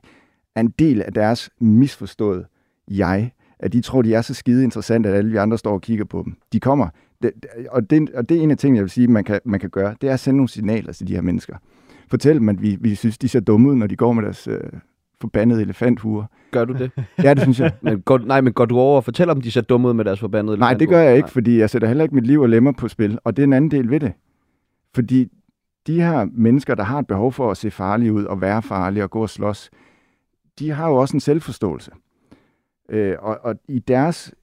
[0.54, 2.46] er en del af deres misforstået
[2.88, 5.80] jeg, at de tror, de er så skide interessante, at alle vi andre står og
[5.80, 6.36] kigger på dem.
[6.52, 6.88] De kommer.
[7.22, 7.32] Det,
[7.70, 9.70] og, det, og det er en af tingene, jeg vil sige, man kan, man kan
[9.70, 9.94] gøre.
[10.00, 11.56] Det er at sende nogle signaler til de her mennesker.
[12.10, 14.48] Fortæl dem, at vi, vi synes, de ser dumme ud, når de går med deres
[14.48, 14.60] øh,
[15.20, 16.24] forbandede elefanthuer.
[16.50, 16.90] Gør du det?
[17.24, 17.72] Ja, det synes jeg.
[17.80, 20.04] men går, nej, men går du over og fortæller dem, de ser dumme ud med
[20.04, 22.48] deres forbandede Nej, det gør jeg ikke, fordi jeg sætter heller ikke mit liv og
[22.48, 23.18] lemmer på spil.
[23.24, 24.12] Og det er en anden del ved det.
[24.94, 25.28] Fordi
[25.86, 29.04] de her mennesker, der har et behov for at se farlige ud og være farlige
[29.04, 29.70] og gå og slås,
[30.58, 31.90] de har jo også en selvforståelse.
[32.90, 34.34] Øh, og, og i deres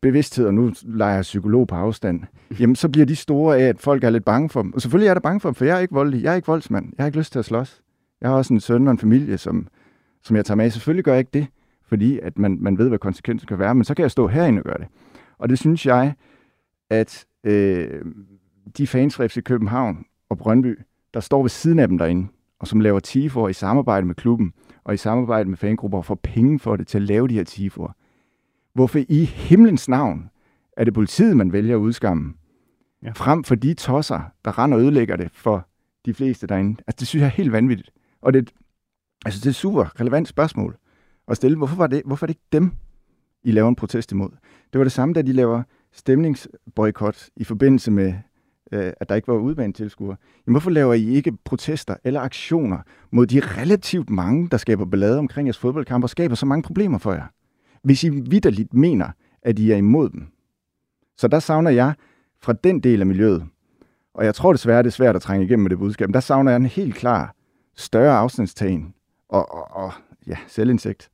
[0.00, 2.20] bevidsthed, og nu leger jeg psykolog på afstand,
[2.60, 4.74] jamen så bliver de store af, at folk er lidt bange for dem.
[4.74, 6.22] Og selvfølgelig er der bange for dem, for jeg er ikke voldelig.
[6.22, 6.92] Jeg er ikke voldsmand.
[6.98, 7.82] Jeg har ikke lyst til at slås.
[8.20, 9.68] Jeg har også en søn og en familie, som,
[10.22, 10.70] som jeg tager med.
[10.70, 11.46] Selvfølgelig gør jeg ikke det,
[11.86, 13.74] fordi at man, man ved, hvad konsekvensen kan være.
[13.74, 14.86] Men så kan jeg stå herinde og gøre det.
[15.38, 16.14] Og det synes jeg,
[16.90, 18.04] at øh,
[18.78, 20.78] de fans fra FC København og Brøndby,
[21.14, 22.28] der står ved siden af dem derinde,
[22.60, 24.52] og som laver TIFO'er i samarbejde med klubben,
[24.84, 27.44] og i samarbejde med fangrupper, og får penge for det til at lave de her
[27.44, 28.05] TIFO'er.
[28.76, 30.30] Hvorfor i himlens navn
[30.76, 32.34] er det politiet, man vælger at udskamme,
[33.02, 33.10] ja.
[33.10, 35.68] frem for de tosser, der render og ødelægger det for
[36.06, 36.82] de fleste derinde?
[36.86, 37.90] Altså, det synes jeg er helt vanvittigt.
[38.22, 38.52] Og det,
[39.24, 40.76] altså, det er et super relevant spørgsmål
[41.28, 41.56] at stille.
[41.56, 42.72] Hvorfor, var det, hvorfor er det ikke dem,
[43.44, 44.30] I laver en protest imod?
[44.72, 45.62] Det var det samme, da de laver
[45.92, 48.14] stemningsboykot i forbindelse med,
[48.72, 50.16] øh, at der ikke var udbanetilskuere.
[50.46, 52.78] Jamen, hvorfor laver I ikke protester eller aktioner
[53.10, 56.98] mod de relativt mange, der skaber ballade omkring jeres fodboldkamp og skaber så mange problemer
[56.98, 57.26] for jer?
[57.86, 59.08] Hvis I vidderligt mener,
[59.42, 60.26] at I er imod dem.
[61.16, 61.94] Så der savner jeg
[62.42, 63.46] fra den del af miljøet,
[64.14, 66.20] og jeg tror desværre, det er svært at trænge igennem med det budskab, men der
[66.20, 67.34] savner jeg en helt klar
[67.76, 68.94] større afstandstagen
[69.28, 69.92] og, og, og
[70.26, 71.10] ja, selvindsigt.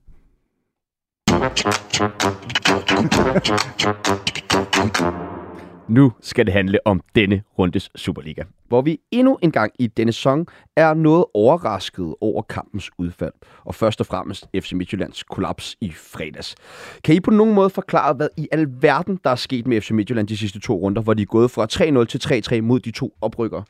[5.88, 10.12] Nu skal det handle om denne rundes Superliga, hvor vi endnu en gang i denne
[10.12, 13.32] sæson er noget overrasket over kampens udfald,
[13.64, 16.54] og først og fremmest FC Midtjyllands kollaps i fredags.
[17.04, 20.28] Kan I på nogen måde forklare, hvad i alverden der er sket med FC Midtjylland
[20.28, 21.66] de sidste to runder, hvor de er gået fra
[22.02, 23.64] 3-0 til 3-3 mod de to oprykkere?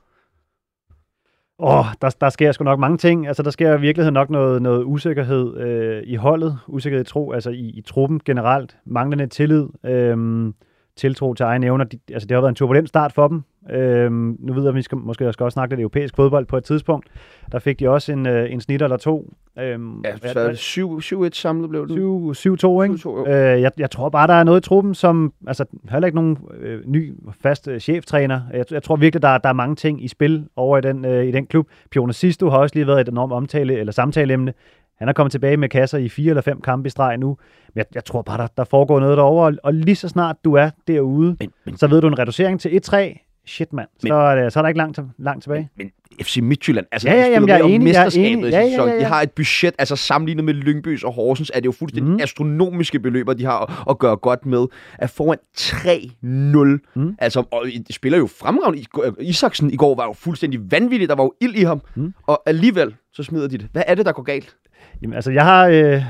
[1.59, 3.27] Åh, oh, der, der sker sgu nok mange ting.
[3.27, 7.33] Altså, der sker i virkeligheden nok noget, noget usikkerhed øh, i holdet, usikkerhed i tro,
[7.33, 9.67] altså i, i truppen generelt, manglende tillid.
[9.85, 10.53] Øh,
[10.97, 11.85] tiltro til egne evner.
[11.85, 13.43] De, altså, det har været en turbulent start for dem.
[13.70, 16.57] Øhm, nu ved jeg, at vi skal, måske skal også snakke lidt europæisk fodbold på
[16.57, 17.07] et tidspunkt.
[17.53, 19.33] Der fik de også en, øh, en snit eller to.
[19.59, 20.16] Øhm, ja,
[20.55, 21.94] så 7-1 samlet blev det.
[21.94, 22.94] 7-2, ikke?
[22.94, 25.33] 7-2, øh, jeg, jeg tror bare, der er noget i truppen, som...
[25.46, 28.40] Altså, heller ikke nogen øh, ny fast øh, cheftræner.
[28.53, 31.27] Jeg, jeg tror virkelig, der, der er mange ting i spil over i den, øh,
[31.27, 31.68] i den klub.
[31.90, 34.53] Pione Sisto har også lige været et enormt omtale, eller samtaleemne.
[34.98, 37.29] Han er kommet tilbage med kasser i fire eller fem kampe i streg nu.
[37.75, 39.46] Men jeg, jeg tror bare, der, der foregår noget derovre.
[39.46, 42.61] Og, og lige så snart du er derude, men, men, så ved du en reducering
[42.61, 43.32] til 1-3.
[43.47, 43.89] Shit, mand.
[43.99, 45.71] Så, er det, så er der ikke langt, langt tilbage.
[45.77, 48.51] Men, men FC Midtjylland, altså ja, ja, jamen, jeg er enig, jeg er enig.
[48.51, 48.99] Ja, ja, ja, ja.
[48.99, 52.21] De har et budget, altså sammenlignet med Lyngbys og Horsens, er det jo fuldstændig mm.
[52.23, 54.67] astronomiske beløber, de har at, at gøre godt med.
[54.99, 57.17] At foran 3-0, mm.
[57.19, 58.85] altså, og de spiller jo fremragende.
[59.21, 61.81] Isaksen i går var jo fuldstændig vanvittig, der var jo ild i ham.
[61.95, 62.15] Mm.
[62.27, 63.69] Og alligevel, så smider de det.
[63.73, 64.57] Hvad er det, der går galt?
[65.03, 66.03] Jamen, altså, jeg, har, øh,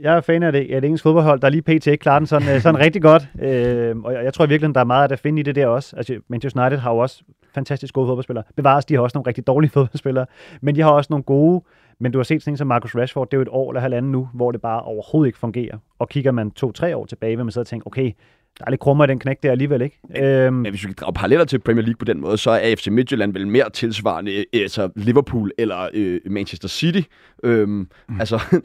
[0.00, 1.86] jeg er fan af det, af det engelske fodboldhold, der lige pt.
[1.86, 3.28] ikke klarer den sådan, øh, sådan rigtig godt.
[3.42, 5.96] Øh, og jeg, jeg tror virkelig, der er meget at finde i det der også.
[5.96, 7.22] Altså, Manchester United har jo også
[7.54, 8.44] fantastisk gode fodboldspillere.
[8.56, 10.26] Bevares, de har også nogle rigtig dårlige fodboldspillere,
[10.60, 11.64] men de har også nogle gode.
[11.98, 14.12] Men du har set sådan som Marcus Rashford, det er jo et år eller halvanden
[14.12, 15.78] nu, hvor det bare overhovedet ikke fungerer.
[15.98, 18.12] Og kigger man to-tre år tilbage, vil man sidde og tænke, okay,
[18.58, 19.98] der er lidt krummer i den knæk der alligevel, ikke?
[20.08, 22.50] Men, øhm, men hvis vi kan drage paralleller til Premier League på den måde, så
[22.50, 27.00] er FC Midtjylland vel mere tilsvarende øh, altså Liverpool eller øh, Manchester City.
[27.44, 28.20] Øhm, mm.
[28.20, 28.40] Altså,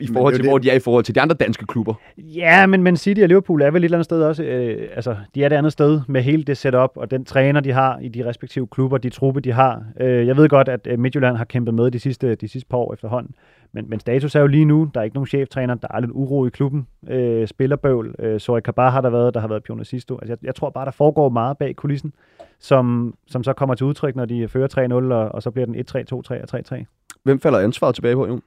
[0.00, 0.50] i forhold til, det...
[0.50, 1.94] hvor de er i forhold til de andre danske klubber.
[2.18, 5.16] Ja, men Man City og Liverpool er vel et eller andet sted også, øh, altså
[5.34, 8.08] de er et andet sted med hele det setup, og den træner, de har i
[8.08, 9.84] de respektive klubber, de truppe, de har.
[10.00, 12.76] Øh, jeg ved godt, at øh, Midtjylland har kæmpet med de sidste, de sidste par
[12.76, 13.34] år efterhånden,
[13.72, 16.10] men, men status er jo lige nu, der er ikke nogen cheftræner, der er lidt
[16.14, 19.84] uro i klubben, øh, spillerbøvl, øh, Sorry Kabar har der været, der har været Pione
[19.84, 20.14] Sisto.
[20.14, 22.12] Altså, jeg, jeg tror bare, der foregår meget bag kulissen,
[22.58, 24.68] som, som så kommer til udtryk, når de fører
[25.10, 26.84] 3-0, og, og så bliver den 1-3, 2-3 og 3-3.
[27.22, 28.42] Hvem falder ansvaret tilbage på, Jon?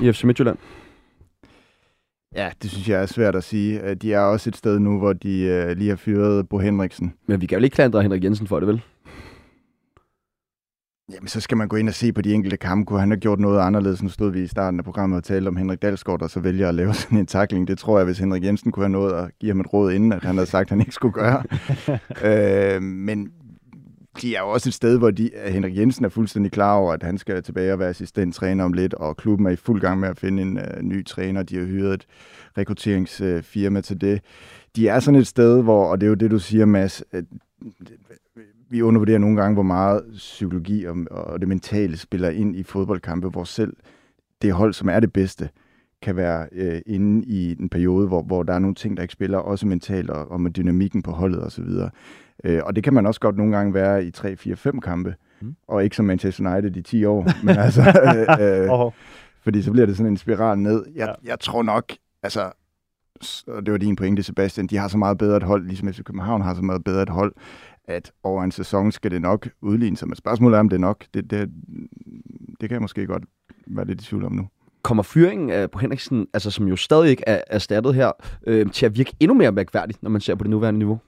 [0.00, 0.58] i FC Midtjylland?
[2.34, 3.94] Ja, det synes jeg er svært at sige.
[3.94, 7.14] De er også et sted nu, hvor de uh, lige har fyret Bo Henriksen.
[7.26, 8.82] Men vi kan vel ikke klandre Henrik Jensen for det, vel?
[11.12, 12.88] Jamen, så skal man gå ind og se på de enkelte kampe.
[12.88, 14.02] Kunne han have gjort noget anderledes?
[14.02, 16.68] Nu stod vi i starten af programmet og talte om Henrik Dalsgaard, der så vælger
[16.68, 17.68] at lave sådan en takling.
[17.68, 20.12] Det tror jeg, hvis Henrik Jensen kunne have noget at give ham et råd inden,
[20.12, 21.42] at han havde sagt, at han ikke skulle gøre.
[22.76, 23.28] øh, men
[24.22, 27.02] de er jo også et sted, hvor de, Henrik Jensen er fuldstændig klar over, at
[27.02, 30.08] han skal tilbage og være assistenttræner om lidt, og klubben er i fuld gang med
[30.08, 31.42] at finde en uh, ny træner.
[31.42, 32.06] De har hyret et
[32.58, 34.20] rekrutteringsfirma til det.
[34.76, 37.24] De er sådan et sted, hvor, og det er jo det, du siger, Mads, at
[38.74, 43.28] vi undervurderer nogle gange, hvor meget psykologi og, og det mentale spiller ind i fodboldkampe,
[43.28, 43.76] hvor selv
[44.42, 45.48] det hold, som er det bedste,
[46.02, 49.12] kan være øh, inde i en periode, hvor, hvor der er nogle ting, der ikke
[49.12, 51.64] spiller, også mentalt og, og med dynamikken på holdet osv.
[52.44, 55.14] Øh, og det kan man også godt nogle gange være i 3, 4, 5 kampe,
[55.40, 55.56] mm.
[55.68, 57.28] og ikke som Manchester United i 10 år.
[57.46, 58.92] men altså, øh, øh,
[59.42, 60.84] fordi så bliver det sådan en spiral ned.
[60.94, 61.30] Jeg, ja.
[61.30, 62.52] jeg tror nok, altså,
[63.46, 66.02] og det var din pointe, Sebastian, de har så meget bedre et hold, ligesom FC
[66.02, 67.32] København har så meget bedre et hold,
[67.88, 70.08] at over en sæson skal det nok udligne sig.
[70.08, 71.04] Men spørgsmålet er, om det er nok.
[71.14, 71.50] Det, det,
[72.60, 73.24] det kan jeg måske godt
[73.66, 74.48] være lidt i tvivl om nu.
[74.82, 78.12] Kommer fyringen på Henriksen, altså som jo stadig ikke er erstattet her,
[78.46, 81.00] øh, til at virke endnu mere mærkværdigt, når man ser på det nuværende niveau?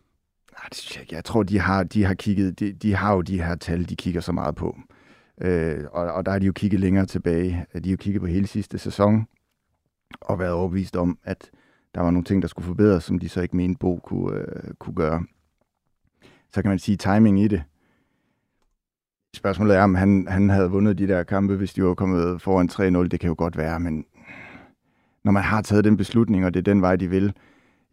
[0.52, 3.20] Nej, det synes jeg Jeg tror, de har, de har kigget, de, de har jo
[3.20, 4.76] de her tal, de kigger så meget på.
[5.40, 7.66] Øh, og, og der har de jo kigget længere tilbage.
[7.74, 9.26] De har jo kigget på hele sidste sæson,
[10.20, 11.50] og været overbevist om, at
[11.94, 14.74] der var nogle ting, der skulle forbedres, som de så ikke mente, Bo kunne, øh,
[14.78, 15.24] kunne gøre.
[16.52, 17.62] Så kan man sige timing i det.
[19.34, 22.68] Spørgsmålet er, om han, han havde vundet de der kampe, hvis de var kommet foran
[23.02, 23.08] 3-0.
[23.08, 24.04] Det kan jo godt være, men
[25.24, 27.32] når man har taget den beslutning, og det er den vej, de vil,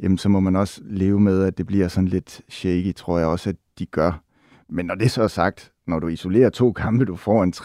[0.01, 3.27] jamen så må man også leve med, at det bliver sådan lidt shaky, tror jeg
[3.27, 4.23] også, at de gør.
[4.69, 7.63] Men når det så er sagt, når du isolerer to kampe, du får en 3-0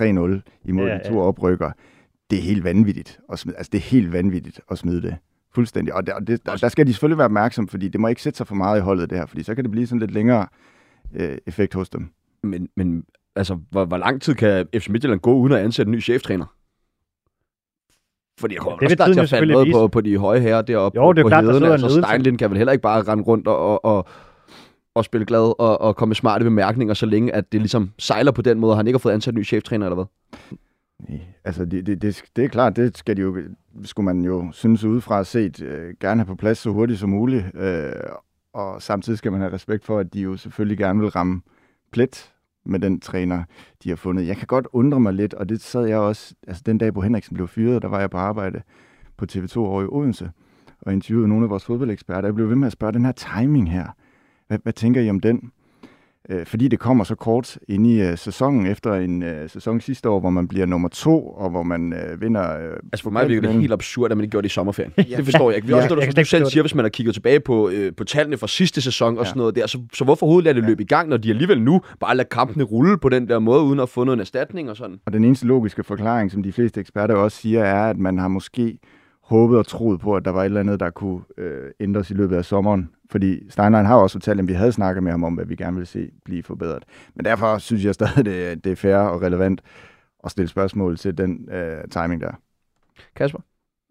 [0.64, 1.72] imod ja, de to oprykker,
[2.31, 3.20] det er helt vanvittigt.
[3.33, 5.16] At smide, altså det er helt vanvittigt at smide det.
[5.55, 5.94] Fuldstændig.
[5.94, 8.22] Og, der, og det, der, der skal de selvfølgelig være opmærksom, fordi det må ikke
[8.22, 10.11] sætte sig for meget i holdet det her, fordi så kan det blive sådan lidt
[10.11, 10.46] længere
[11.14, 12.09] øh, effekt hos dem.
[12.42, 13.05] Men, men
[13.37, 16.47] altså, hvor, hvor lang tid kan FC Midtjylland gå uden at ansætte en ny cheftræner?
[18.40, 21.01] Fordi jeg kommer ja, også til at falde noget på, på de høje herrer deroppe
[21.01, 21.73] jo, det er på klart, hederne.
[21.73, 24.07] Altså, Steinlind kan vel heller ikke bare rende rundt og, og, og,
[24.94, 28.33] og spille glad og, og komme med smarte bemærkninger, så længe at det ligesom sejler
[28.33, 30.05] på den måde, og han ikke har fået ansat en ny cheftræner eller hvad?
[31.09, 33.37] Nej, altså det, det, det, det er klart, det skal de jo,
[33.85, 37.44] skulle man jo synes udefra set øh, gerne have på plads så hurtigt som muligt.
[37.55, 37.92] Øh,
[38.52, 41.40] og samtidig skal man have respekt for, at de jo selvfølgelig gerne vil ramme
[41.92, 42.32] plet
[42.66, 43.44] med den træner,
[43.84, 44.26] de har fundet.
[44.26, 47.02] Jeg kan godt undre mig lidt, og det sad jeg også, altså den dag, hvor
[47.02, 48.62] Henriksen blev fyret, der var jeg på arbejde
[49.16, 50.30] på TV2 over i Odense,
[50.80, 52.28] og interviewede nogle af vores fodboldeksperter.
[52.28, 53.87] Jeg blev ved med at spørge, den her timing her,
[54.46, 55.52] hvad, hvad tænker I om den?
[56.30, 60.08] Øh, fordi det kommer så kort ind i øh, sæsonen, efter en øh, sæson sidste
[60.08, 62.58] år, hvor man bliver nummer to, og hvor man øh, vinder...
[62.58, 64.92] Øh, altså for mig virker det helt absurd, at man ikke gjorde det i sommerferien.
[65.10, 65.16] ja.
[65.16, 65.66] Det forstår jeg ikke.
[65.66, 67.92] Vi ja, også, det, du, du selv siger, hvis man har kigget tilbage på, øh,
[67.96, 69.28] på tallene fra sidste sæson og ja.
[69.28, 71.62] sådan noget der, så, så hvorfor overhovedet lader det løbe i gang, når de alligevel
[71.62, 74.76] nu bare lader kampene rulle på den der måde, uden at få noget erstatning og
[74.76, 75.00] sådan?
[75.06, 78.28] Og den eneste logiske forklaring, som de fleste eksperter også siger, er, at man har
[78.28, 78.78] måske
[79.22, 82.14] håbet og troet på, at der var et eller andet, der kunne øh, ændres i
[82.14, 82.90] løbet af sommeren.
[83.11, 85.77] Fordi Steinlein har også fortalt, at vi havde snakket med ham om, hvad vi gerne
[85.77, 86.85] ville se blive forbedret.
[87.14, 89.61] Men derfor synes jeg stadig, det, det er fair og relevant
[90.25, 92.33] at stille spørgsmål til den øh, timing der.
[93.16, 93.38] Kasper?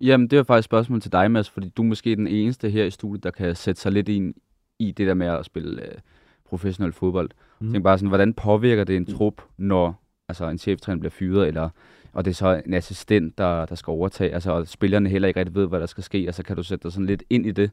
[0.02, 2.70] Jamen, det er faktisk et spørgsmål til dig, Mads, fordi du er måske den eneste
[2.70, 4.34] her i studiet, der kan sætte sig lidt ind
[4.80, 5.98] i det der med at spille øh,
[6.46, 7.30] professionel fodbold.
[7.60, 7.72] Mm.
[7.72, 11.70] Tænk bare sådan, hvordan påvirker det en trup, når altså, en cheftræner bliver fyret, eller
[12.14, 15.40] og det er så en assistent, der, der skal overtage, altså, og spillerne heller ikke
[15.40, 17.46] rigtig ved, hvad der skal ske, og så kan du sætte dig sådan lidt ind
[17.46, 17.72] i det.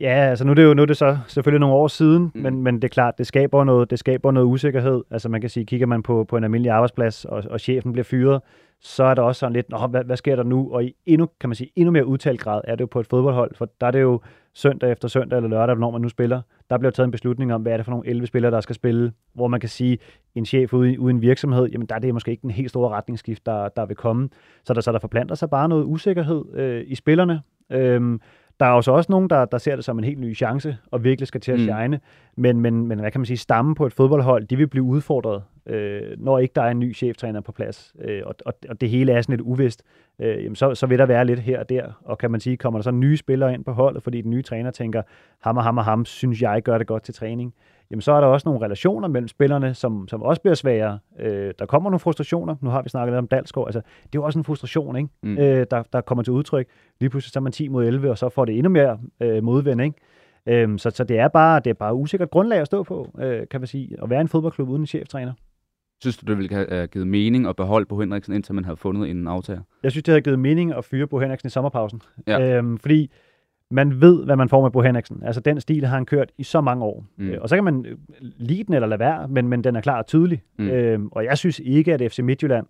[0.00, 2.42] Ja, altså nu er det jo nu er det så selvfølgelig nogle år siden, mm.
[2.42, 5.02] men, men det er klart, det skaber noget, det skaber noget usikkerhed.
[5.10, 8.04] Altså man kan sige, kigger man på, på en almindelig arbejdsplads, og, og chefen bliver
[8.04, 8.40] fyret,
[8.80, 10.72] så er der også sådan lidt, Nå, hvad, hvad sker der nu?
[10.72, 13.06] Og i endnu, kan man sige, endnu mere udtalt grad er det jo på et
[13.06, 14.20] fodboldhold, for der er det jo
[14.54, 16.42] søndag efter søndag eller lørdag, når man nu spiller.
[16.70, 18.74] Der bliver taget en beslutning om, hvad er det for nogle 11 spillere, der skal
[18.74, 19.98] spille, hvor man kan sige,
[20.34, 22.70] en chef ude, ude i en virksomhed, jamen der er det måske ikke den helt
[22.70, 24.28] store retningsskift, der, der vil komme.
[24.64, 27.42] Så der, så der forplanter sig bare noget usikkerhed øh, i spillerne.
[27.70, 28.20] Øhm,
[28.60, 31.04] der er også også nogen, der, der ser det som en helt ny chance, og
[31.04, 31.64] virkelig skal til at mm.
[31.64, 32.00] shine.
[32.36, 35.42] Men, men, men hvad kan man sige, stammen på et fodboldhold, de vil blive udfordret,
[35.66, 38.90] øh, når ikke der er en ny cheftræner på plads, øh, og, og, og det
[38.90, 39.82] hele er sådan lidt uvist,
[40.18, 42.00] øh, jamen så, så vil der være lidt her og der.
[42.04, 44.42] Og kan man sige, kommer der så nye spillere ind på holdet, fordi den nye
[44.42, 45.02] træner tænker,
[45.40, 47.54] ham og ham og ham, synes jeg gør det godt til træning
[47.92, 50.98] jamen så er der også nogle relationer mellem spillerne, som, som også bliver svære.
[51.20, 52.56] Øh, der kommer nogle frustrationer.
[52.60, 53.66] Nu har vi snakket lidt om Dalsgaard.
[53.66, 55.08] Altså, det er jo også en frustration, ikke?
[55.22, 55.38] Mm.
[55.38, 56.66] Øh, der, der kommer til udtryk.
[57.00, 59.42] Lige pludselig så er man 10 mod 11, og så får det endnu mere øh,
[59.42, 59.96] modvind, ikke?
[60.46, 63.42] Øh, så, så det er bare det er bare usikkert grundlag at stå på, øh,
[63.50, 65.32] kan man sige, at være en fodboldklub uden en cheftræner.
[66.00, 69.10] Synes du, det ville have givet mening at beholde på Henriksen, indtil man havde fundet
[69.10, 69.60] en aftager?
[69.82, 72.02] Jeg synes, det havde givet mening at fyre på Henriksen i sommerpausen.
[72.26, 72.56] Ja.
[72.56, 73.10] Øhm, fordi
[73.72, 75.22] man ved, hvad man får med Bo Henriksen.
[75.24, 77.04] Altså, den stil har han kørt i så mange år.
[77.16, 77.28] Mm.
[77.28, 79.80] Øh, og så kan man øh, lide den eller lade være, men, men den er
[79.80, 80.42] klar og tydelig.
[80.58, 80.68] Mm.
[80.68, 82.66] Øhm, og jeg synes ikke, at FC Midtjylland,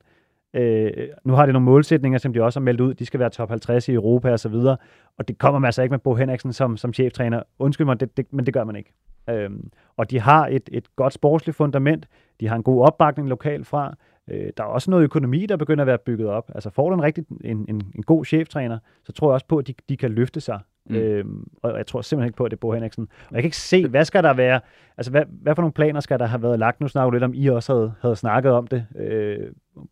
[0.55, 0.91] øh,
[1.25, 2.95] nu har de nogle målsætninger, som de også har meldt ud.
[2.95, 4.77] De skal være top 50 i Europa og så videre.
[5.19, 7.43] Og det kommer man altså ikke med Bo Henriksen som, som cheftræner.
[7.59, 8.93] Undskyld mig, det, det, men det gør man ikke.
[9.31, 12.09] Øhm, og de har et, et godt sportsligt fundament.
[12.41, 13.95] De har en god opbakning lokalt fra.
[14.31, 16.51] Øh, der er også noget økonomi, der begynder at være bygget op.
[16.55, 19.57] Altså får du en, rigtig, en, en, en god cheftræner, så tror jeg også på,
[19.57, 20.61] at de, de kan løfte sig.
[20.87, 20.97] Mm.
[20.97, 23.09] Øhm, og jeg tror simpelthen ikke på, at det er Bo Henriksen.
[23.29, 24.61] Og jeg kan ikke se, hvad skal der være,
[24.97, 26.81] altså hvad, hvad for nogle planer skal der have været lagt?
[26.81, 29.39] Nu snakker du lidt om, I også havde, havde snakket om det øh,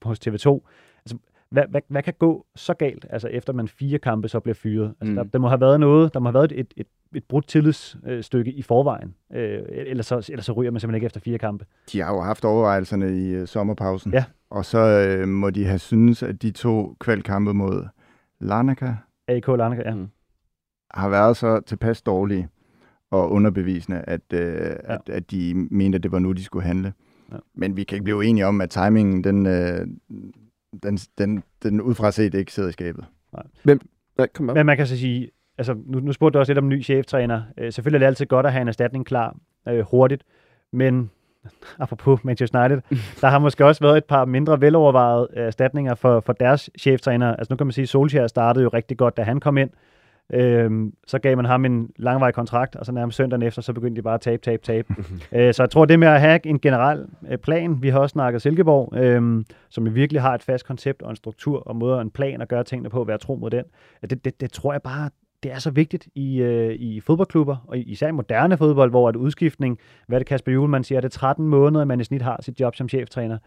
[0.02, 0.28] hos TV2.
[0.28, 1.16] Altså,
[1.50, 4.94] hvad, hvad, hvad kan gå så galt, altså efter man fire kampe så bliver fyret?
[5.00, 5.16] Altså, mm.
[5.16, 8.52] der, der, må have været noget, der må have været et, et, et brudt tillidsstykke
[8.52, 11.64] i forvejen, øh, ellers, så, ellers så ryger man simpelthen ikke efter fire kampe.
[11.92, 14.24] De har jo haft overvejelserne i øh, sommerpausen, Ja.
[14.50, 17.86] og så øh, må de have synes, at de to kvalkampe mod
[18.40, 18.94] Larnaca
[19.28, 19.94] AK Larnaca, ja.
[19.94, 20.08] Mm.
[20.94, 22.48] Har været så tilpas dårlige
[23.10, 24.94] og underbevisende, at, øh, ja.
[24.94, 26.92] at, at de mente, at det var nu, de skulle handle.
[27.32, 27.36] Ja.
[27.54, 29.86] Men vi kan ikke blive enige om, at timingen, den, øh,
[30.82, 33.04] den, den, den udefra set ikke sidder i skabet.
[34.18, 34.56] Ja, kom op.
[34.56, 37.42] Men man kan så sige, altså nu, nu spurgte du også lidt om ny cheftræner.
[37.58, 39.36] Øh, selvfølgelig er det altid godt at have en erstatning klar
[39.68, 40.24] øh, hurtigt,
[40.72, 41.10] men
[41.78, 42.82] apropos Manchester United,
[43.20, 47.36] der har måske også været et par mindre velovervejede øh, erstatninger for, for deres cheftræner.
[47.36, 49.70] Altså nu kan man sige, at Solskjaer startede jo rigtig godt, da han kom ind.
[50.32, 53.96] Øhm, så gav man ham en langvarig kontrakt, og så nærmest søndagen efter, så begyndte
[53.96, 54.94] de bare at tabe, tabe, tabe.
[55.32, 58.12] øh, så jeg tror, det med at have en generel øh, plan, vi har også
[58.12, 61.94] snakket Silkeborg, øhm, som jo virkelig har et fast koncept og en struktur og måde
[61.94, 63.64] og en plan at gøre tingene på, at være tro mod den,
[64.10, 65.10] det, det, det tror jeg bare,
[65.42, 69.16] det er så vigtigt i, øh, i fodboldklubber, og især i moderne fodbold, hvor at
[69.16, 72.60] udskiftning, hvad det Kasper Juhlmann siger, er det 13 måneder, man i snit har sit
[72.60, 73.38] job som cheftræner.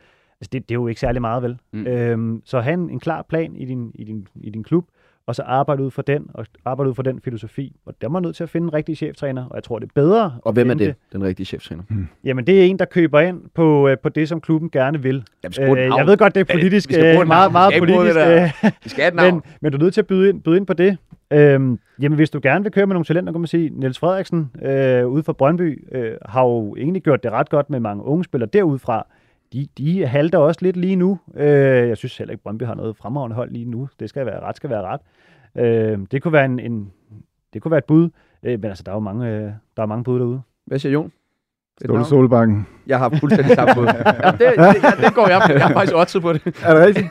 [0.42, 1.60] Altså det, det er jo ikke særlig meget, vel?
[1.72, 1.88] Mm.
[1.88, 4.86] Øhm, så have en, en klar plan i din, i, din, i din klub,
[5.28, 7.76] og så arbejde ud fra den, og arbejde ud fra den filosofi.
[7.86, 9.88] Og der er man nødt til at finde en rigtig cheftræner, og jeg tror, det
[9.88, 10.40] er bedre.
[10.42, 11.84] Og hvem er det, den rigtige cheftræner?
[12.24, 15.24] Jamen, det er en, der køber ind på, øh, på det, som klubben gerne vil.
[15.44, 17.52] Ja, vi Øh, jeg ved godt, det er politisk, vi skal bruge øh, et meget,
[17.52, 18.44] meget politisk, det der.
[18.44, 20.66] øh, Vi skal have men, men du er nødt til at byde ind, byde ind
[20.68, 20.98] på det.
[21.32, 24.52] Øhm, jamen, hvis du gerne vil køre med nogle talenter, kan man sige, Niels Frederiksen
[24.64, 28.24] øh, ude fra Brøndby øh, har jo egentlig gjort det ret godt med mange unge
[28.24, 29.08] spillere derudfra.
[29.54, 31.20] De, de halter også lidt lige nu.
[31.36, 33.90] Øh, jeg synes heller ikke, Brøndby har noget fremragende hold lige nu.
[34.00, 35.02] Det skal være ret, skal være ret.
[35.56, 36.92] Øh, det kunne være en, en
[37.54, 38.10] det kunne være et bud,
[38.44, 40.42] øh, men altså, der er jo mange, øh, der er mange bud derude.
[40.66, 41.12] Hvad siger Jon?
[41.86, 42.06] Ståle?
[42.06, 42.68] Solbakken.
[42.88, 43.86] Jeg har fuldstændig samme bud.
[44.24, 45.52] ja, det, det, ja, det går jeg på.
[45.54, 46.42] Jeg har faktisk oddset på det.
[46.64, 47.08] Er det rigtigt?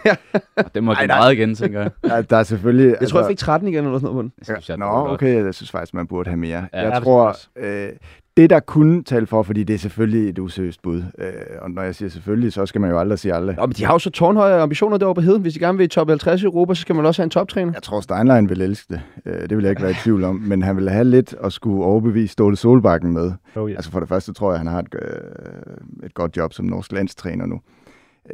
[0.57, 1.07] Og det må nej.
[1.07, 1.91] meget igen, tænker jeg.
[2.05, 2.97] ja, der er selvfølgelig...
[3.01, 4.33] Jeg tror, jeg fik 13 igen eller sådan noget på den.
[4.39, 6.67] Det synes jeg, Nå, okay, jeg synes faktisk, man burde have mere.
[6.73, 7.89] Ja, jeg tror, øh,
[8.37, 11.83] det der kunne tale for, fordi det er selvfølgelig et useriøst bud, øh, og når
[11.83, 13.57] jeg siger selvfølgelig, så skal man jo aldrig sige aldrig.
[13.57, 15.43] Nå, men de har jo så tårnhøje ambitioner derovre på heden.
[15.43, 17.31] Hvis de gerne vil i top 50 i Europa, så skal man også have en
[17.31, 17.73] toptræner.
[17.73, 19.01] Jeg tror, Steinlein vil elske det.
[19.27, 20.37] Øh, det vil jeg ikke være i tvivl om.
[20.37, 23.33] Men han vil have lidt at skulle overbevise Ståle Solbakken med.
[23.57, 23.77] Oh, yes.
[23.77, 26.93] Altså for det første tror jeg, han har et, øh, et godt job som norsk
[26.93, 27.61] landstræner nu.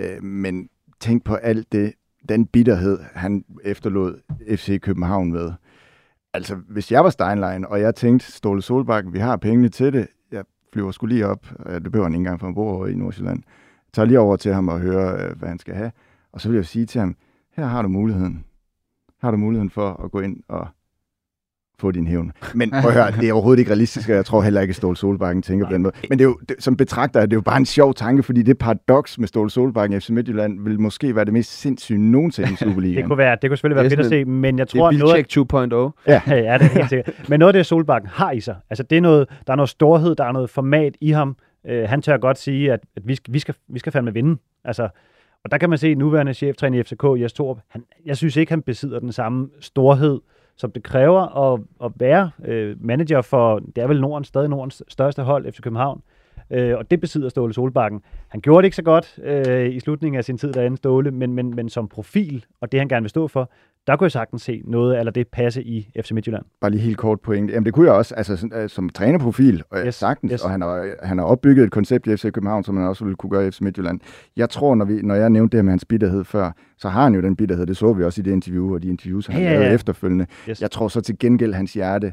[0.01, 0.69] Øh, men
[1.01, 1.93] tænk på alt det,
[2.29, 4.15] den bitterhed, han efterlod
[4.57, 5.53] FC København med.
[6.35, 10.07] Altså, hvis jeg var Steinlein, og jeg tænkte, Ståle Solbakken, vi har pengene til det,
[10.33, 12.95] jeg flyver skulle lige op, det behøver han ikke engang, for han bor over i
[12.95, 13.43] Nordsjælland.
[13.47, 15.93] Jeg tager lige over til ham og hører, øh, hvad han skal have.
[16.33, 17.17] Og så vil jeg sige til ham,
[17.57, 18.45] her har du muligheden.
[19.23, 20.69] Her har du muligheden for at gå ind og
[21.81, 22.33] få din hævn.
[22.55, 24.77] Men prøv at høre, det er overhovedet ikke realistisk, og jeg tror heller ikke, at
[24.77, 25.95] Ståle Solbakken tænker på den måde.
[26.09, 28.43] Men det er jo, det, som betragter, det er jo bare en sjov tanke, fordi
[28.43, 32.49] det paradoks med Ståle Solbakken i FC Midtjylland vil måske være det mest sindssyge nogensinde
[32.49, 33.07] i Det Superligaen.
[33.07, 34.91] kunne, være, det kunne selvfølgelig være Det fedt at se, men jeg Det er tror,
[34.91, 36.03] noget, Vildtjek 2.0.
[36.13, 37.15] Ja, ja, det er helt sikkert.
[37.29, 39.69] Men noget af det, Solbakken har i sig, altså det er noget, der er noget
[39.69, 41.37] storhed, der er noget format i ham.
[41.69, 44.37] Øh, han tør godt sige, at, at vi, skal, vi, skal, vi skal fandme vinde.
[44.65, 44.89] Altså,
[45.45, 48.37] og der kan man se, at nuværende cheftræner i FCK, Jes Torup, han, jeg synes
[48.37, 50.21] ikke, han besidder den samme storhed,
[50.59, 54.83] som det kræver at, at være øh, manager for, det er vel Nordens, stadig Nordens
[54.89, 55.99] største hold, FC København.
[55.99, 56.18] Øh,
[56.51, 58.01] og det besidder Ståle Solbakken.
[58.29, 61.33] Han gjorde det ikke så godt øh, i slutningen af sin tid derinde, Ståle, men,
[61.33, 63.51] men, men som profil, og det han gerne vil stå for,
[63.87, 66.45] der kunne jeg sagtens se noget eller det passe i FC Midtjylland.
[66.61, 67.51] Bare lige helt kort point.
[67.51, 70.45] Jamen det kunne jeg også, altså øh, som trænerprofil, og Yes, sagtens, yes.
[70.45, 73.17] og han har, han har opbygget et koncept i FC København, som han også ville
[73.17, 74.01] kunne gøre i FC Midtjylland.
[74.37, 77.15] Jeg tror, når, vi, når jeg nævnte det med hans bitterhed før, så har han
[77.15, 79.53] jo den bitterhed, det så vi også i det interview, og de interviews, han Ja,
[79.53, 79.75] ja, ja, ja.
[79.75, 80.27] efterfølgende.
[80.49, 80.63] Yes.
[80.63, 82.13] Jeg tror så til gengæld, hans hjerte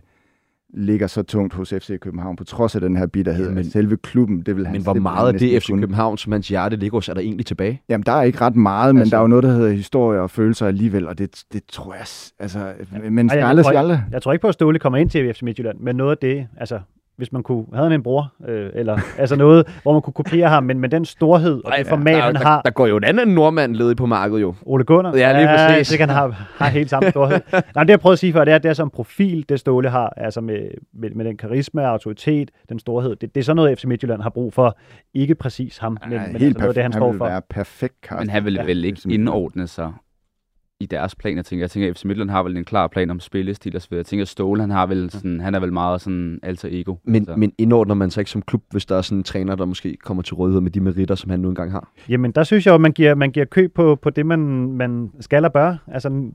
[0.77, 3.43] ligger så tungt hos FC København, på trods af den her bitterhed.
[3.43, 5.67] Jamen, Men, selve klubben, det vil han Men hvor meget af det FC.
[5.67, 7.81] København, som hans hjerte ligger hos, er der egentlig tilbage?
[7.89, 10.21] Jamen, der er ikke ret meget, men Altså- der er jo noget, der hedder historie
[10.21, 12.05] og følelser alligevel, og det, det tror jeg,
[12.39, 13.09] altså, ja.
[13.09, 13.39] men Ej, skal
[13.71, 14.03] jeg aldrig.
[14.11, 16.47] Jeg tror ikke på, at Ståle kommer ind til FC Midtjylland, men noget af det,
[16.57, 16.79] altså
[17.17, 20.49] hvis man kunne, havde han en bror, øh, eller altså noget, hvor man kunne kopiere
[20.49, 22.97] ham, men med den storhed og det format, der, han der, har, Der går jo
[22.97, 24.55] en anden nordmand ledig på markedet jo.
[24.65, 25.15] Ole Gunnar.
[25.17, 25.89] Ja, lige præcis.
[25.89, 27.39] Det kan han have, har helt samme storhed.
[27.51, 29.45] Nej, men det jeg prøvede at sige før, det er, at det er som profil,
[29.49, 30.59] det Ståle har, altså med,
[30.93, 33.15] med, med den karisma, autoritet, den storhed.
[33.15, 34.77] Det, det er sådan noget, FC Midtjylland har brug for.
[35.13, 37.25] Ikke præcis ham, men, Nej, men helt altså noget det, han står vil for.
[37.25, 38.27] være perfekt Carsten.
[38.27, 38.63] Men han vil Ja.
[38.63, 39.91] vel ikke indordne sig
[40.79, 41.37] i deres plan.
[41.37, 43.81] Jeg tænker, jeg tænker, at FC Midtjylland har vel en klar plan om spillestil og
[43.81, 43.99] så videre.
[43.99, 46.95] Jeg tænker, at Ståle, han, har vel sådan, han er vel meget sådan alter ego.
[47.03, 47.35] Men, så.
[47.35, 49.97] men indordner man sig ikke som klub, hvis der er sådan en træner, der måske
[49.97, 51.91] kommer til rådighed med de meritter, som han nu engang har?
[52.09, 54.39] Jamen, der synes jeg at man giver, man giver køb på, på det, man,
[54.71, 55.75] man skal og bør.
[55.87, 56.31] Altså,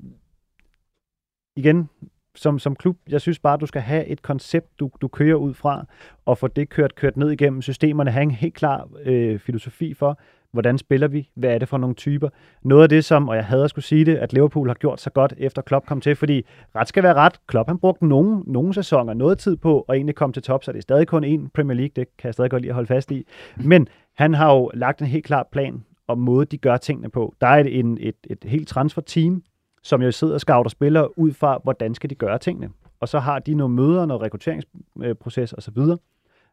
[1.57, 1.89] igen,
[2.35, 5.55] som, som klub, jeg synes bare, du skal have et koncept, du, du kører ud
[5.55, 5.85] fra,
[6.27, 10.21] og få det kørt, kørt ned igennem systemerne, have en helt klar øh, filosofi for,
[10.53, 12.29] hvordan spiller vi, hvad er det for nogle typer.
[12.63, 15.01] Noget af det, som, og jeg havde at skulle sige det, at Liverpool har gjort
[15.01, 16.43] så godt, efter Klopp kom til, fordi
[16.77, 17.41] ret skal være ret.
[17.47, 20.73] Klopp han brugte nogle, nogle sæsoner, noget tid på at egentlig komme til top, så
[20.73, 22.87] det er stadig kun én Premier League, det kan jeg stadig godt lide at holde
[22.87, 23.27] fast i.
[23.57, 27.35] Men han har jo lagt en helt klar plan og måde, de gør tingene på.
[27.41, 29.43] Der er et, en, et, et helt transfer-team,
[29.83, 32.71] som jo sidder og scouter spillere ud fra, hvordan skal de gøre tingene.
[33.01, 35.79] Og så har de nogle møder, noget rekrutteringsproces øh, osv.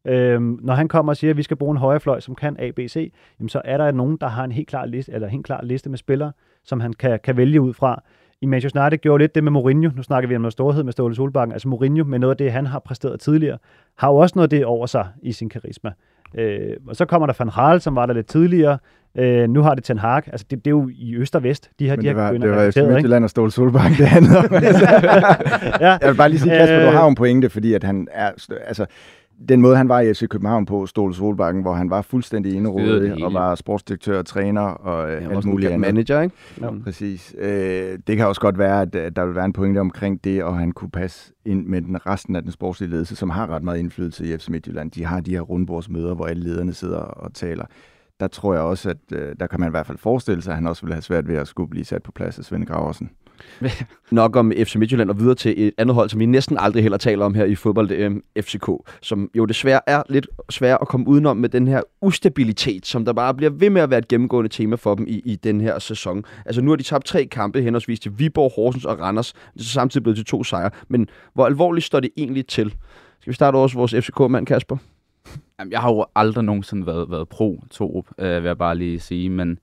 [0.06, 2.72] Øhm, når han kommer og siger, at vi skal bruge en højrefløj, som kan A,
[2.72, 5.45] B, C, jamen så er der nogen, der har en helt klar liste, eller helt
[5.45, 6.32] klar liste med spillere,
[6.64, 8.04] som han kan, kan vælge ud fra.
[8.41, 9.89] I Manchester United gjorde lidt det med Mourinho.
[9.95, 11.54] Nu snakker vi om noget storhed med Ståle Solbakken.
[11.54, 13.58] Altså Mourinho med noget af det, han har præsteret tidligere,
[13.98, 15.91] har jo også noget af det over sig i sin karisma.
[16.36, 18.78] Øh, og så kommer der Van Gaal, som var der lidt tidligere.
[19.18, 20.22] Øh, nu har det Ten Hag.
[20.28, 21.70] Altså, det, det er jo i øst og vest.
[21.80, 22.93] De har, Men de det har var, gået ind det var ikke?
[22.93, 24.45] Midtjylland og Ståle Solbakken, det handlede om.
[25.82, 25.98] ja.
[26.02, 26.93] Jeg vil bare lige sige, Kasper, du Øh.
[26.93, 28.32] har en pointe, fordi at han er,
[28.68, 28.86] altså,
[29.50, 32.64] den måde, han var i FC København på, Ståle Solbakken, hvor han var fuldstændig Styret
[32.64, 33.26] det inderådet hele.
[33.26, 35.88] og var sportsdirektør, træner og øh, Han var alt muligt en andet.
[35.94, 36.36] manager, ikke?
[36.62, 36.70] Ja.
[36.84, 37.36] Præcis.
[37.40, 40.44] Øh, det kan også godt være, at øh, der vil være en pointe omkring det,
[40.44, 43.64] og han kunne passe ind med den resten af den sportslige ledelse, som har ret
[43.64, 44.92] meget indflydelse i FC Midtjylland.
[44.92, 47.66] De har de her rundbordsmøder, hvor alle lederne sidder og taler.
[48.20, 50.56] Der tror jeg også, at øh, der kan man i hvert fald forestille sig, at
[50.58, 53.10] han også vil have svært ved at skulle blive sat på plads af Svend Graversen.
[54.12, 56.98] Nok om FC Midtjylland og videre til et andet hold, som vi næsten aldrig heller
[56.98, 58.70] taler om her i fodbold, øh, um, FCK,
[59.02, 63.14] som jo desværre er lidt svært at komme udenom med den her ustabilitet, som der
[63.14, 65.80] bare bliver ved med at være et gennemgående tema for dem i, i den her
[65.80, 66.24] sæson.
[66.46, 69.64] Altså nu har de tabt tre kampe henholdsvis til Viborg, Horsens og Randers, det er
[69.64, 72.76] så samtidig blevet til to sejre, men hvor alvorligt står det egentlig til?
[73.20, 74.78] Skal vi starte også vores FCK-mand, Kasper?
[75.60, 79.00] Jamen, jeg har jo aldrig nogensinde været, været pro Torup, øh, vil jeg bare lige
[79.00, 79.60] sige, men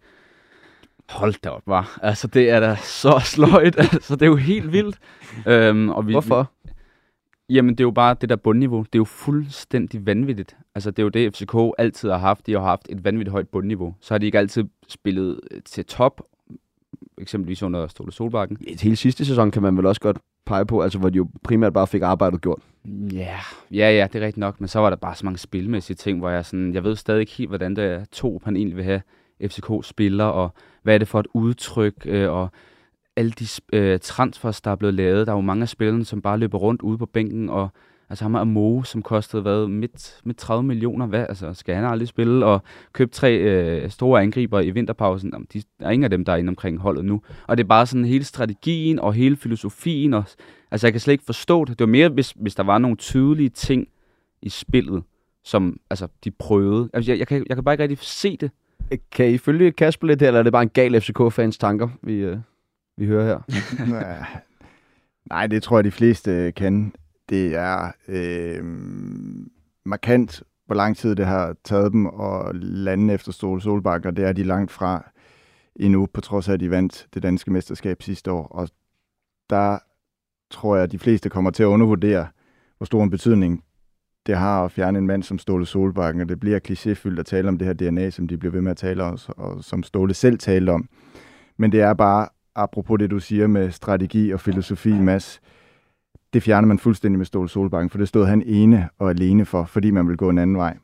[1.09, 1.98] hold da op, var.
[2.02, 3.78] Altså, det er da så sløjt.
[3.78, 4.98] altså, det er jo helt vildt.
[5.46, 6.50] Øhm, og vi, Hvorfor?
[6.64, 8.78] Vi, jamen, det er jo bare det der bundniveau.
[8.78, 10.57] Det er jo fuldstændig vanvittigt.
[10.74, 12.46] Altså, det er jo det, FCK altid har haft.
[12.46, 13.94] De har haft et vanvittigt højt bundniveau.
[14.00, 16.20] Så har de ikke altid spillet øh, til top,
[17.18, 18.59] eksempelvis under Ståle Solbakken.
[18.61, 21.28] Et hele sidste sæson kan man vel også godt pege på, altså hvor de jo
[21.42, 22.61] primært bare fik arbejdet gjort.
[23.12, 23.38] Ja,
[23.70, 26.18] ja, ja, det er rigtigt nok, men så var der bare så mange spilmæssige ting,
[26.18, 28.84] hvor jeg sådan, jeg ved stadig ikke helt, hvordan det er, to han egentlig vil
[28.84, 29.00] have
[29.43, 32.49] FCK spiller, og hvad er det for et udtryk, øh, og
[33.16, 35.26] alle de øh, transfers, der er blevet lavet.
[35.26, 37.68] Der er jo mange af spillerne, som bare løber rundt ude på bænken, og
[38.09, 42.09] altså ham Amo, som kostede hvad, midt, midt 30 millioner, hvad, altså skal han aldrig
[42.09, 42.62] spille, og
[42.93, 46.32] købe tre øh, store angriber i vinterpausen, Jamen, de, der er ingen af dem, der
[46.32, 47.22] er inde omkring holdet nu.
[47.47, 50.24] Og det er bare sådan hele strategien og hele filosofien, og
[50.70, 51.78] altså jeg kan slet ikke forstå det.
[51.78, 53.89] Det var mere, hvis, hvis der var nogle tydelige ting
[54.43, 55.03] i spillet,
[55.45, 56.91] som altså, de prøvede.
[56.93, 58.51] Altså, jeg, jeg, kan, jeg kan bare ikke rigtig se det.
[59.12, 62.14] Kan I følge Kasper lidt her, eller er det bare en gal FCK-fans tanker, vi,
[62.14, 62.39] øh,
[62.97, 63.41] vi hører her?
[65.30, 66.95] Nej, det tror jeg, de fleste øh, kan.
[67.28, 68.64] Det er øh,
[69.85, 74.11] markant, hvor lang tid det har taget dem at lande efter Stol Solbakker.
[74.11, 75.11] Det er de langt fra
[75.76, 78.47] endnu, på trods af, at de vandt det danske mesterskab sidste år.
[78.47, 78.68] Og
[79.51, 79.78] der
[80.51, 82.26] tror jeg, at de fleste kommer til at undervurdere,
[82.76, 83.64] hvor stor en betydning
[84.27, 87.49] det har at fjerne en mand som Ståle Solbakken, og det bliver klichéfyldt at tale
[87.49, 90.14] om det her DNA, som de bliver ved med at tale om, og som Ståle
[90.14, 90.89] selv talte om.
[91.57, 95.41] Men det er bare, apropos det du siger med strategi og filosofi, Mads,
[96.33, 99.64] det fjerner man fuldstændig med Ståle Solbakken, for det stod han ene og alene for,
[99.64, 100.77] fordi man vil gå en anden vej.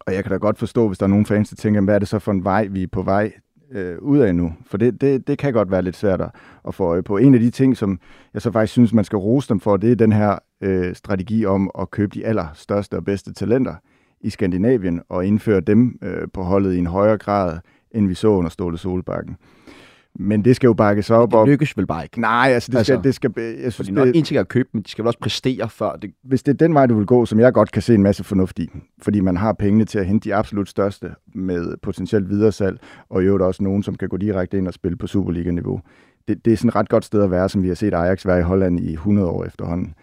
[0.00, 1.98] Og jeg kan da godt forstå, hvis der er nogle fans, der tænker, hvad er
[1.98, 3.32] det så for en vej, vi er på vej
[3.70, 4.52] øh, ud af nu?
[4.66, 6.30] For det, det, det kan godt være lidt svært at,
[6.68, 7.16] at få øje på.
[7.16, 8.00] En af de ting, som
[8.34, 11.46] jeg så faktisk synes, man skal rose dem for, det er den her øh, strategi
[11.46, 13.74] om at købe de allerstørste og bedste talenter
[14.20, 17.58] i Skandinavien og indføre dem øh, på holdet i en højere grad,
[17.90, 19.36] end vi så under Ståle Solbakken.
[20.14, 22.20] Men det skal jo bakkes op Det lykkes vel bare ikke.
[22.20, 24.48] Nej, altså det skal, Altså, det skal, jeg synes, Fordi det, en ting er at
[24.48, 25.96] købe, men de skal vel også præstere før.
[25.96, 28.02] Det, hvis det er den vej, du vil gå, som jeg godt kan se en
[28.02, 28.70] masse fornuft i,
[29.02, 32.78] fordi man har pengene til at hente de absolut største med potentielt videresalg,
[33.10, 35.80] og i øvrigt også nogen, som kan gå direkte ind og spille på Superliga-niveau.
[36.28, 38.26] Det, det er sådan et ret godt sted at være, som vi har set Ajax
[38.26, 39.94] være i Holland i 100 år efterhånden.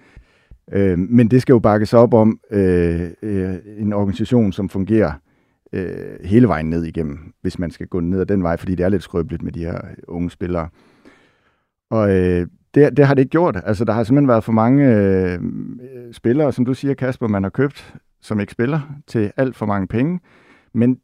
[0.72, 5.12] Øh, men det skal jo bakkes op om øh, øh, en organisation, som fungerer
[5.74, 8.84] øh, hele vejen ned igennem, hvis man skal gå ned ad den vej, fordi det
[8.84, 10.70] er lidt skrøbeligt med de her unge spillere.
[11.90, 13.62] Og øh, det, det har det ikke gjort.
[13.66, 15.40] Altså, der har simpelthen været for mange øh,
[16.12, 19.88] spillere, som du siger, Kasper, man har købt, som ikke spiller, til alt for mange
[19.88, 20.20] penge.
[20.74, 21.00] Men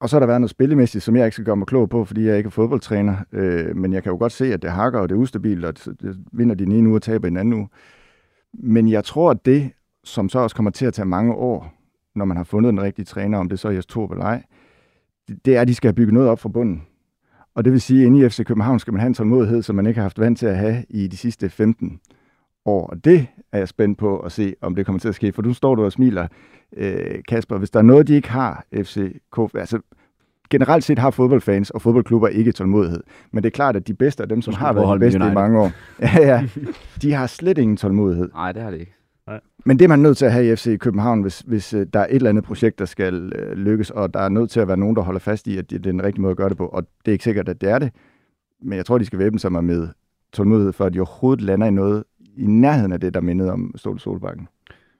[0.00, 2.04] og så har der været noget spillemæssigt, som jeg ikke skal gøre mig klog på,
[2.04, 3.16] fordi jeg ikke er fodboldtræner.
[3.32, 5.78] Øh, men jeg kan jo godt se, at det hakker, og det er ustabilt, og
[5.84, 7.68] det vinder de den ene uge og taber den anden uge.
[8.54, 9.72] Men jeg tror, at det,
[10.04, 11.79] som så også kommer til at tage mange år,
[12.14, 14.42] når man har fundet den rigtige træner, om det så er Jes Torp eller ej,
[15.44, 16.82] det er, at de skal have bygget noget op fra bunden.
[17.54, 19.76] Og det vil sige, at inde i FC København skal man have en tålmodighed, som
[19.76, 22.00] man ikke har haft vant til at have i de sidste 15
[22.64, 22.86] år.
[22.86, 25.32] Og det er jeg spændt på at se, om det kommer til at ske.
[25.32, 26.26] For nu står du og smiler,
[26.76, 27.58] øh, Kasper.
[27.58, 29.80] Hvis der er noget, de ikke har, FCK, altså
[30.50, 33.02] generelt set har fodboldfans og fodboldklubber ikke tålmodighed.
[33.32, 35.34] Men det er klart, at de bedste af dem, som har været de bedste i
[35.34, 35.70] mange år,
[36.02, 36.48] ja, ja,
[37.02, 38.28] de har slet ingen tålmodighed.
[38.34, 38.99] Nej, det har de ikke.
[39.64, 42.00] Men det er man nødt til at have i FC København, hvis, hvis uh, der
[42.00, 44.68] er et eller andet projekt, der skal uh, lykkes, og der er nødt til at
[44.68, 46.56] være nogen, der holder fast i, at det er den rigtige måde at gøre det
[46.56, 46.66] på.
[46.66, 47.90] Og det er ikke sikkert, at det er det.
[48.62, 49.88] Men jeg tror, de skal væbne sig med
[50.32, 52.04] tålmodighed, for at de overhovedet lander i noget
[52.36, 54.48] i nærheden af det, der mindede om Ståle Solbakken.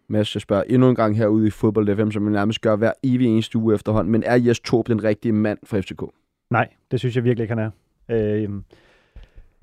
[0.09, 2.93] Mads, jeg spørger endnu en gang herude i Fodbold FM, som vi nærmest gør hver
[3.03, 4.13] evig eneste uge efterhånden.
[4.13, 6.03] Men er Jes Torp den rigtige mand for FCK?
[6.51, 7.71] Nej, det synes jeg virkelig ikke, han er.
[8.09, 8.51] Øh,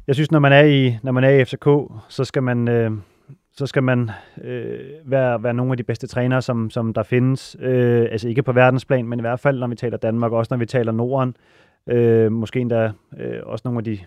[0.08, 1.68] jeg synes, når man er i, når man er i FCK,
[2.10, 2.92] så skal man, øh,
[3.58, 4.10] så skal man
[4.42, 7.58] øh, være, være nogle af de bedste trænere, som, som der findes.
[7.60, 10.58] Øh, altså ikke på verdensplan, men i hvert fald, når vi taler Danmark, også når
[10.58, 11.36] vi taler Norden.
[11.90, 14.00] Øh, måske endda øh, også nogle af de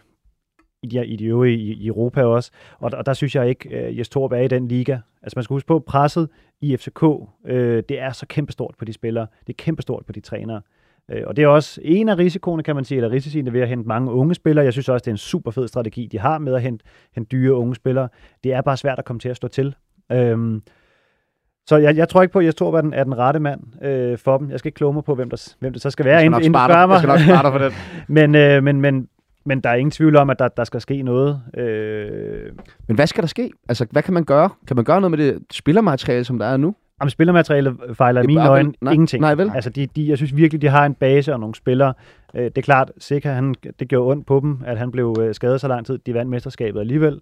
[0.82, 2.50] i de, i de øvrige i, i Europa også.
[2.78, 4.98] Og, og der synes jeg ikke, at øh, Jes Torp er i den liga.
[5.22, 6.28] Altså man skal huske på, presset
[6.60, 7.04] i FCK,
[7.46, 9.26] øh, det er så kæmpestort på de spillere.
[9.46, 10.56] Det er kæmpestort på de trænere.
[10.56, 10.79] Øh,
[11.26, 13.88] og det er også en af risikoene, kan man sige, eller risiciene ved at hente
[13.88, 14.64] mange unge spillere.
[14.64, 16.84] Jeg synes også, det er en super fed strategi, de har med at hente,
[17.14, 18.08] hente dyre unge spillere.
[18.44, 19.74] Det er bare svært at komme til at stå til.
[20.12, 20.62] Øhm,
[21.66, 23.84] så jeg, jeg tror ikke på, at jeg tror, at den er den rette mand
[23.84, 24.50] øh, for dem.
[24.50, 26.52] Jeg skal ikke kloge mig på, hvem, der, hvem det så skal være, inden, inden
[26.52, 26.92] du spørger mig.
[26.92, 27.74] Jeg skal nok spare dig for det.
[28.18, 29.08] men, øh, men, men,
[29.44, 31.42] men der er ingen tvivl om, at der, der skal ske noget.
[31.56, 32.52] Øh...
[32.86, 33.50] Men hvad skal der ske?
[33.68, 34.50] Altså, hvad kan man gøre?
[34.66, 36.74] Kan man gøre noget med det spillermateriale, som der er nu?
[37.00, 39.20] Jamen, spillermaterialet fejler i mine øjne ingenting.
[39.20, 39.50] Nej, vel?
[39.54, 41.94] Altså, de, de, jeg synes virkelig, de har en base og nogle spillere.
[42.34, 45.34] Øh, det er klart, Sikker, han, det gjorde ondt på dem, at han blev øh,
[45.34, 45.98] skadet så lang tid.
[45.98, 47.20] De vandt mesterskabet alligevel.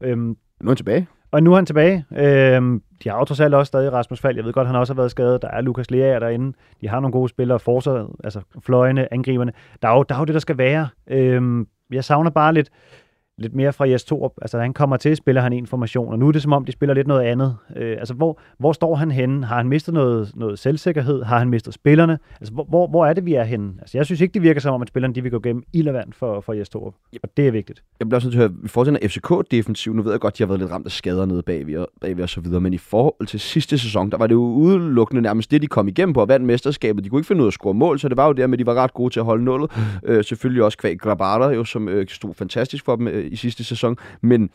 [0.00, 1.06] Øhm, nu er han tilbage.
[1.30, 2.04] Og nu er han tilbage.
[2.16, 4.36] Øhm, de har jo trods alt også stadig Rasmus Fald.
[4.36, 5.42] Jeg ved godt, han også har været skadet.
[5.42, 6.56] Der er Lukas Lea derinde.
[6.80, 7.58] De har nogle gode spillere.
[7.58, 9.52] Forsvaret, altså fløjene, angriberne.
[9.82, 10.88] Der er jo, der er jo det, der skal være.
[11.10, 12.70] Øhm, jeg savner bare lidt,
[13.38, 14.32] lidt mere fra Jes Torup.
[14.42, 16.94] Altså, han kommer til, spiller han information, og nu er det som om, de spiller
[16.94, 17.56] lidt noget andet.
[17.76, 19.46] Øh, altså, hvor, hvor står han henne?
[19.46, 21.22] Har han mistet noget, noget selvsikkerhed?
[21.22, 22.18] Har han mistet spillerne?
[22.40, 23.72] Altså, hvor, hvor, hvor er det, vi er henne?
[23.80, 25.88] Altså, jeg synes ikke, det virker som om, at spillerne de vil gå gennem ild
[25.88, 26.94] og vand for, for Jes Torup.
[27.22, 27.82] Og det er vigtigt.
[28.00, 30.34] Jeg bliver også nødt til at høre, i forhold til FCK-defensiv, nu ved jeg godt,
[30.34, 32.72] at de har været lidt ramt af skader nede bagved, bagved og så videre, men
[32.72, 36.12] i forhold til sidste sæson, der var det jo udelukkende nærmest det, de kom igennem
[36.12, 37.04] på at vandt mesterskabet.
[37.04, 38.54] De kunne ikke finde ud af at score mål, så det var jo der med,
[38.54, 39.70] at de var ret gode til at holde nullet.
[40.04, 43.64] Øh, selvfølgelig også kvæg Grabata, jo, som øh, stod fantastisk for dem øh, i sidste
[43.64, 43.96] sæson.
[44.20, 44.50] Men,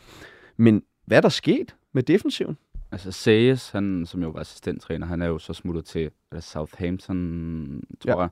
[0.56, 2.56] men hvad er der sket med defensiven?
[2.92, 6.10] Altså Sayes, han, som jo var assistenttræner, han er jo så smuttet til
[6.40, 8.28] Southampton, tror ja.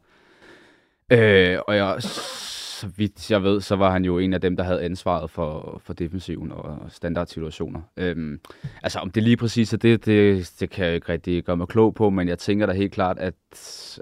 [1.10, 1.54] jeg.
[1.54, 2.02] Øh, og jeg,
[2.82, 5.80] så vidt jeg ved, så var han jo en af dem, der havde ansvaret for,
[5.84, 7.80] for defensiven og standardsituationer.
[7.96, 8.40] Øhm,
[8.82, 11.68] altså om det lige præcis er det, det, det kan jeg ikke rigtig gøre mig
[11.68, 13.34] klog på, men jeg tænker da helt klart, at,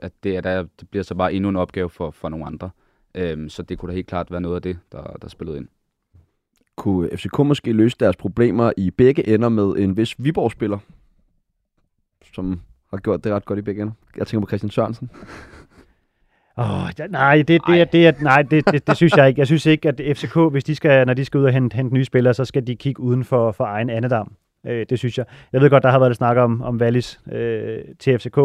[0.03, 2.71] at det, er der, det bliver så bare endnu en opgave for, for nogle andre.
[3.15, 5.69] Øhm, så det kunne da helt klart være noget af det, der, der spillede ind
[6.77, 10.79] kunne FCK måske løse deres problemer i begge ender med en vis Viborg-spiller,
[12.35, 12.61] som
[12.91, 13.95] har gjort det ret godt i begge ender.
[14.17, 15.11] Jeg tænker på Christian Sørensen.
[16.57, 19.39] Oh, ja, nej, det, det, det, det, nej det, det, det, synes jeg ikke.
[19.39, 21.95] Jeg synes ikke, at FCK, hvis de skal, når de skal ud og hente, hente
[21.95, 24.33] nye spillere, så skal de kigge uden for, for egen andedam.
[24.67, 25.27] Øh, det synes jeg.
[25.53, 28.39] Jeg ved godt, der har været snak om, om Wallis øh, til FCK.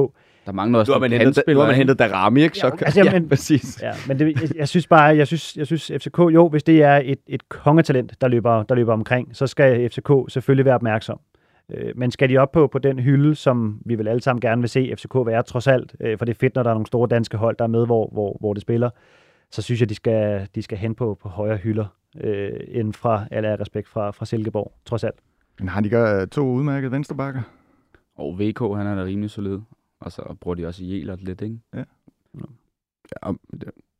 [0.46, 2.58] Der mangler også nu har man hentet, nu har man hentet Darami, ikke?
[2.58, 3.82] Så, ja, altså, ja, men, præcis.
[3.82, 6.84] Ja, men det, jeg, jeg, synes bare, jeg synes, jeg synes FCK, jo, hvis det
[6.84, 11.20] er et, et kongetalent, der løber, der løber omkring, så skal FCK selvfølgelig være opmærksom.
[11.70, 14.62] Øh, men skal de op på, på den hylde, som vi vil alle sammen gerne
[14.62, 16.88] vil se FCK være, trods alt, øh, for det er fedt, når der er nogle
[16.88, 18.90] store danske hold, der er med, hvor, hvor, hvor det spiller,
[19.52, 21.86] så synes jeg, de skal, de skal hen på, på højere hylder,
[22.22, 25.16] øh, end fra, eller respekt fra, fra Silkeborg, trods alt.
[25.60, 27.42] Men har de gør to udmærkede venstrebakker?
[28.16, 29.60] Og VK, han er da rimelig solid.
[30.06, 31.60] Og så bruger de også Jelert lidt, ikke?
[31.74, 31.84] Ja.
[33.24, 33.32] Ja,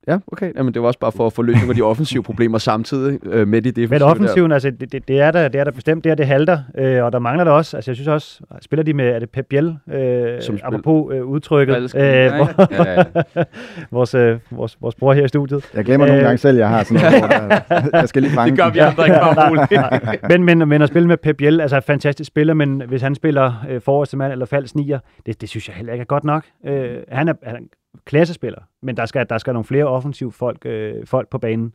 [0.08, 0.52] Ja, okay.
[0.58, 3.20] Jamen, det var også bare for at få løst nogle af de offensive problemer samtidig
[3.26, 3.88] øh, med de defensive.
[3.88, 4.56] Men offensiven, der.
[4.56, 7.04] altså, det, det, det, er der, det er der bestemt, det er det halter, øh,
[7.04, 9.46] og der mangler der også, altså jeg synes også, spiller de med, er det Pep
[9.50, 13.04] Biel, øh, Som apropos øh, udtrykket, øh, ja, ja.
[13.92, 15.70] vores, øh, vores, vores bror her i studiet.
[15.74, 18.52] Jeg glemmer øh, nogle gange selv, jeg har sådan noget, der, jeg skal lige fange
[18.52, 21.80] Det gør vi andre ikke bare men, men, men at spille med Pep Biel, altså
[21.80, 25.68] fantastisk spiller, men hvis han spiller øh, forreste mand eller falsk nier, det, det synes
[25.68, 26.44] jeg heller ikke er godt nok.
[26.66, 27.68] Øh, han er, han,
[28.06, 31.74] klassespiller, men der skal, der skal nogle flere offensive folk, øh, folk på banen.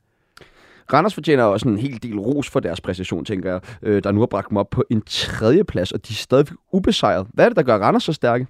[0.92, 4.20] Randers fortjener også en hel del ros for deres præstation, tænker jeg, øh, der nu
[4.20, 7.26] har bragt dem op på en tredje plads, og de er stadig ubesejret.
[7.32, 8.46] Hvad er det, der gør Randers så stærke?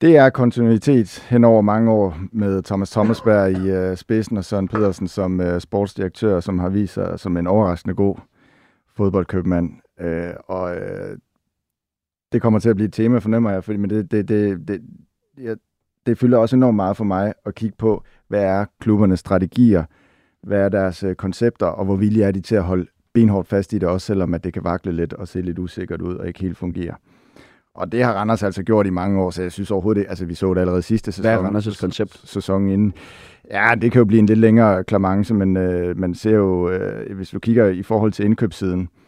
[0.00, 4.68] Det er kontinuitet hen over mange år med Thomas Thomasberg i øh, spidsen og Søren
[4.68, 8.16] Pedersen som øh, sportsdirektør, som har vist sig som en overraskende god
[8.96, 9.70] fodboldkøbmand.
[10.00, 11.18] Øh, og øh,
[12.32, 14.82] det kommer til at blive et tema, fornemmer jeg, fordi, men det, det, det, det,
[15.38, 15.56] jeg,
[16.06, 19.84] det fylder også enormt meget for mig at kigge på, hvad er klubbernes strategier,
[20.42, 23.72] hvad er deres øh, koncepter, og hvor villige er de til at holde benhårdt fast
[23.72, 26.28] i det, også selvom at det kan vakle lidt og se lidt usikkert ud og
[26.28, 26.94] ikke helt fungere.
[27.74, 30.24] Og det har Randers altså gjort i mange år, så jeg synes overhovedet ikke, altså
[30.24, 31.22] vi så det allerede sidste sæson.
[31.22, 32.20] Hvad er Randers' koncept?
[32.24, 32.92] Sæson inden.
[33.50, 37.16] Ja, det kan jo blive en lidt længere klamance, men øh, man ser jo, øh,
[37.16, 39.05] hvis du kigger i forhold til indkøbssiden, øh,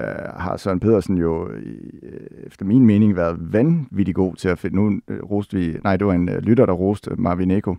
[0.00, 1.62] Øh, har Søren Pedersen jo øh,
[2.46, 4.76] efter min mening været vanvittig god til at finde.
[4.76, 7.76] Nu øh, roste vi, nej, det var en øh, lytter, der roste Marvin Eko.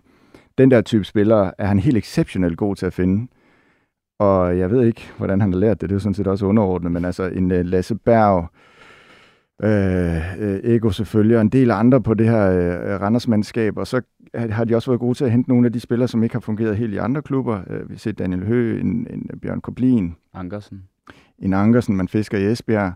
[0.58, 3.28] Den der type spiller er han helt exceptionelt god til at finde.
[4.18, 5.90] Og jeg ved ikke, hvordan han har lært det.
[5.90, 8.46] Det er sådan set også underordnet, men altså en øh, Lasse Berg,
[9.62, 14.00] øh, øh Ego selvfølgelig, og en del andre på det her øh, Randersmandskab, og så
[14.34, 16.40] har de også været gode til at hente nogle af de spillere, som ikke har
[16.40, 17.60] fungeret helt i andre klubber.
[17.70, 20.14] Øh, vi har set Daniel Høgh, en, en Bjørn Koblin.
[20.34, 20.82] Ankersen.
[21.42, 22.92] En Ankersen, man fisker i Esbjerg.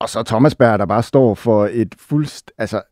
[0.00, 2.52] Og så Thomas Berg, der bare står for et fuldst...
[2.58, 2.82] Altså,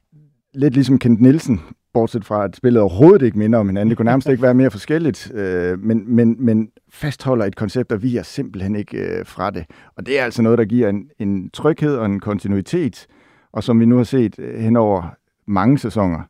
[0.54, 1.60] lidt ligesom Kent Nielsen,
[1.92, 3.90] bortset fra, at spillet overhovedet ikke minder om hinanden.
[3.90, 8.18] Det kunne nærmest ikke være mere forskelligt, øh, men, men, men fastholder et koncept, der
[8.18, 9.64] er simpelthen ikke øh, fra det.
[9.96, 13.06] Og det er altså noget, der giver en, en tryghed og en kontinuitet,
[13.52, 15.14] og som vi nu har set øh, hen over
[15.46, 16.20] mange sæsoner,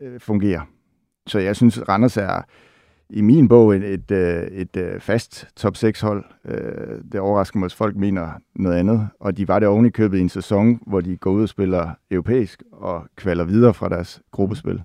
[0.00, 0.60] øh, fungerer.
[1.26, 2.42] Så jeg synes, Randers er
[3.12, 6.24] i min bog et, et, øh, et, et øh, fast top 6 hold.
[6.44, 9.08] Øh, det overrasker mig, at folk mener noget andet.
[9.20, 11.48] Og de var det oven i købet i en sæson, hvor de går ud og
[11.48, 14.82] spiller europæisk og kvalder videre fra deres gruppespil.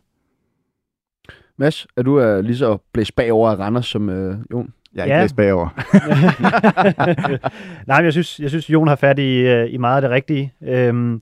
[1.58, 4.74] Mads, er du uh, lige så blæst bagover af Randers som uh, Jon?
[4.96, 5.22] Jeg er ja.
[5.22, 5.70] ikke blæst bagover.
[7.88, 10.54] Nej, men jeg synes, jeg synes Jon har fat i, i meget af det rigtige.
[10.64, 11.22] Øhm,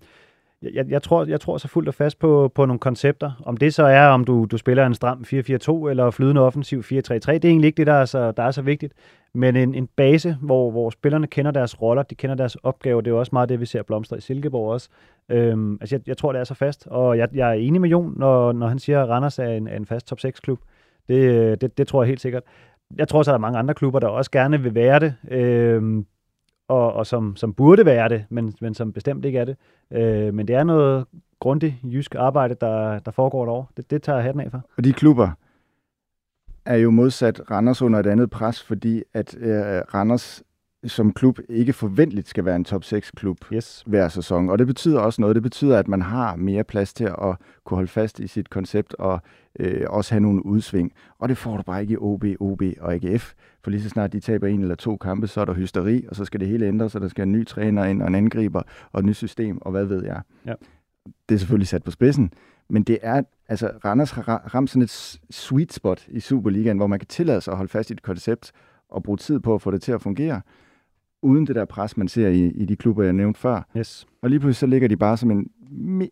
[0.74, 3.32] jeg, jeg, tror, jeg tror så fuldt og fast på, på nogle koncepter.
[3.46, 6.90] Om det så er, om du, du spiller en stram 4-4-2 eller flydende offensiv 4-3-3,
[6.94, 8.94] det er egentlig ikke det, der er så, der er så vigtigt.
[9.36, 13.08] Men en, en base, hvor, hvor spillerne kender deres roller, de kender deres opgaver, det
[13.08, 14.90] er jo også meget det, vi ser blomstre i Silkeborg også.
[15.30, 17.90] Øhm, altså jeg, jeg tror, det er så fast, og jeg, jeg er enig med
[17.90, 20.60] Jon, når, når han siger, at Randers er en, er en fast top 6-klub.
[21.08, 22.44] Det, øh, det, det tror jeg helt sikkert.
[22.98, 25.16] Jeg tror så, at der er mange andre klubber, der også gerne vil være det.
[25.32, 26.06] Øhm,
[26.68, 29.58] og, og som, som burde være det, men, men som bestemt ikke er det.
[29.92, 31.06] Øh, men det er noget
[31.40, 33.66] grundigt jysk arbejde, der, der foregår derovre.
[33.78, 34.66] Det, det tager jeg hatten af for.
[34.78, 35.30] Og de klubber
[36.66, 39.52] er jo modsat Randers under et andet pres, fordi at øh,
[39.94, 40.44] Randers
[40.86, 43.84] som klub ikke forventeligt skal være en top 6 klub yes.
[43.86, 44.50] hver sæson.
[44.50, 45.36] Og det betyder også noget.
[45.36, 48.94] Det betyder, at man har mere plads til at kunne holde fast i sit koncept
[48.94, 49.22] og
[49.60, 50.92] øh, også have nogle udsving.
[51.20, 53.34] Og det får du bare ikke i OB, OB og AGF.
[53.64, 56.16] For lige så snart de taber en eller to kampe, så er der hysteri, og
[56.16, 58.62] så skal det hele ændre, så der skal en ny træner ind og en angriber
[58.92, 60.22] og et nyt system, og hvad ved jeg.
[60.46, 60.54] Ja.
[61.30, 62.34] Det er selvfølgelig sat på spidsen,
[62.70, 67.00] men det er, altså Randers har ramt sådan et sweet spot i Superligaen, hvor man
[67.00, 68.52] kan tillade sig at holde fast i et koncept
[68.90, 70.42] og bruge tid på at få det til at fungere
[71.24, 73.70] uden det der pres, man ser i, i de klubber, jeg nævnte før.
[73.78, 74.08] Yes.
[74.22, 75.48] Og lige pludselig så ligger de bare som en,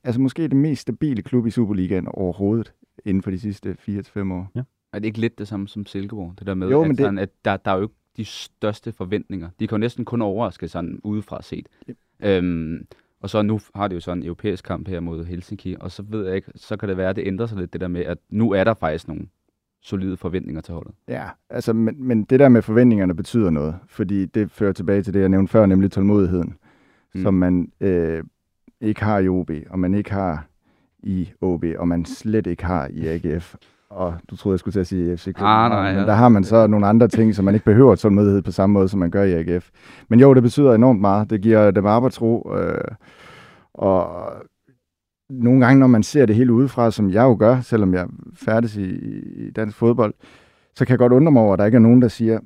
[0.03, 2.73] altså måske det mest stabile klub i Superligaen overhovedet
[3.05, 4.51] inden for de sidste 4-5 år.
[4.55, 4.61] Ja.
[4.93, 6.33] Er det ikke lidt det samme som Silkeborg?
[6.39, 8.91] Det der med, Jo, at, det- sådan, at der, der er jo ikke de største
[8.91, 9.49] forventninger.
[9.59, 11.67] De kan jo næsten kun overraske sådan udefra set.
[11.89, 11.97] Yep.
[12.23, 12.85] Øhm,
[13.21, 16.03] og så nu har det jo sådan en europæisk kamp her mod Helsinki, og så
[16.09, 18.01] ved jeg ikke, så kan det være, at det ændrer sig lidt, det der med,
[18.01, 19.27] at nu er der faktisk nogle
[19.81, 20.93] solide forventninger til holdet.
[21.07, 25.13] Ja, altså, men, men det der med forventningerne betyder noget, fordi det fører tilbage til
[25.13, 26.53] det, jeg nævnte før, nemlig tålmodigheden,
[27.15, 27.21] Mm.
[27.21, 28.23] som man øh,
[28.81, 30.45] ikke har i OB, og man ikke har
[31.03, 33.55] i OB, og man slet ikke har i AGF.
[33.89, 36.05] Og du troede, jeg skulle til at sige FC København, Ah, nej, men ja.
[36.07, 38.87] der har man så nogle andre ting, som man ikke behøver tålmodighed på samme måde,
[38.89, 39.69] som man gør i AGF.
[40.09, 41.29] Men jo, det betyder enormt meget.
[41.29, 42.81] Det giver dem arbejdsro, øh,
[43.73, 44.31] og
[45.31, 48.75] nogle gange, når man ser det hele udefra, som jeg jo gør, selvom jeg færdes
[48.75, 48.89] i,
[49.47, 50.13] i dansk fodbold,
[50.75, 52.39] så kan jeg godt undre mig over, at der ikke er nogen, der siger,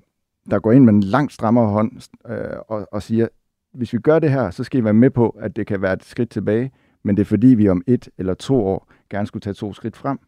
[0.49, 1.91] der går ind med en langt strammere hånd
[2.29, 3.27] øh, og, og siger,
[3.73, 5.93] hvis vi gør det her, så skal I være med på, at det kan være
[5.93, 6.71] et skridt tilbage,
[7.03, 9.97] men det er fordi, vi om et eller to år gerne skulle tage to skridt
[9.97, 10.19] frem.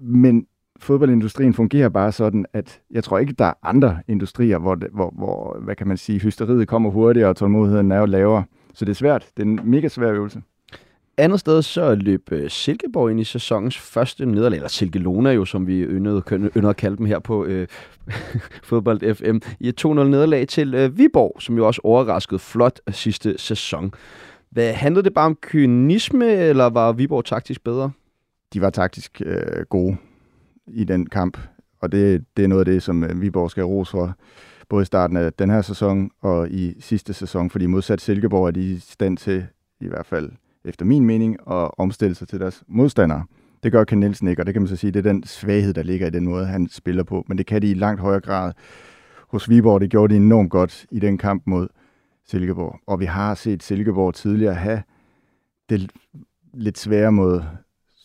[0.00, 0.46] Men
[0.78, 5.10] fodboldindustrien fungerer bare sådan, at jeg tror ikke, der er andre industrier, hvor, det, hvor,
[5.10, 8.44] hvor hvad kan man sige, hysteriet kommer hurtigere, og tålmodigheden er jo lavere.
[8.74, 9.28] Så det er svært.
[9.36, 10.42] Det er en mega svær øvelse.
[11.20, 15.66] Andet sted så løb øh, Silkeborg ind i sæsonens første nederlag, eller Silkelona jo, som
[15.66, 17.68] vi yndede, yndede at kalde dem her på øh,
[18.68, 23.38] Fodbold FM, i et 2-0 nederlag til øh, Viborg, som jo også overraskede flot sidste
[23.38, 23.92] sæson.
[24.50, 27.90] Hvad, handlede det bare om kynisme, eller var Viborg taktisk bedre?
[28.52, 29.96] de var taktisk øh, gode
[30.66, 31.38] i den kamp,
[31.80, 34.14] og det, det er noget af det, som øh, Viborg skal ros for,
[34.68, 38.50] både i starten af den her sæson og i sidste sæson, fordi modsat Silkeborg er
[38.50, 39.46] de i stand til,
[39.80, 40.30] i hvert fald
[40.64, 43.24] efter min mening, at omstille sig til deres modstandere.
[43.62, 45.74] Det gør Ken Nielsen ikke, og det kan man så sige, det er den svaghed,
[45.74, 47.24] der ligger i den måde, han spiller på.
[47.28, 48.52] Men det kan de i langt højere grad
[49.28, 49.80] hos Viborg.
[49.80, 51.68] Det gjorde de enormt godt i den kamp mod
[52.26, 52.80] Silkeborg.
[52.86, 54.82] Og vi har set Silkeborg tidligere have
[55.68, 55.90] det
[56.54, 57.42] lidt svære mod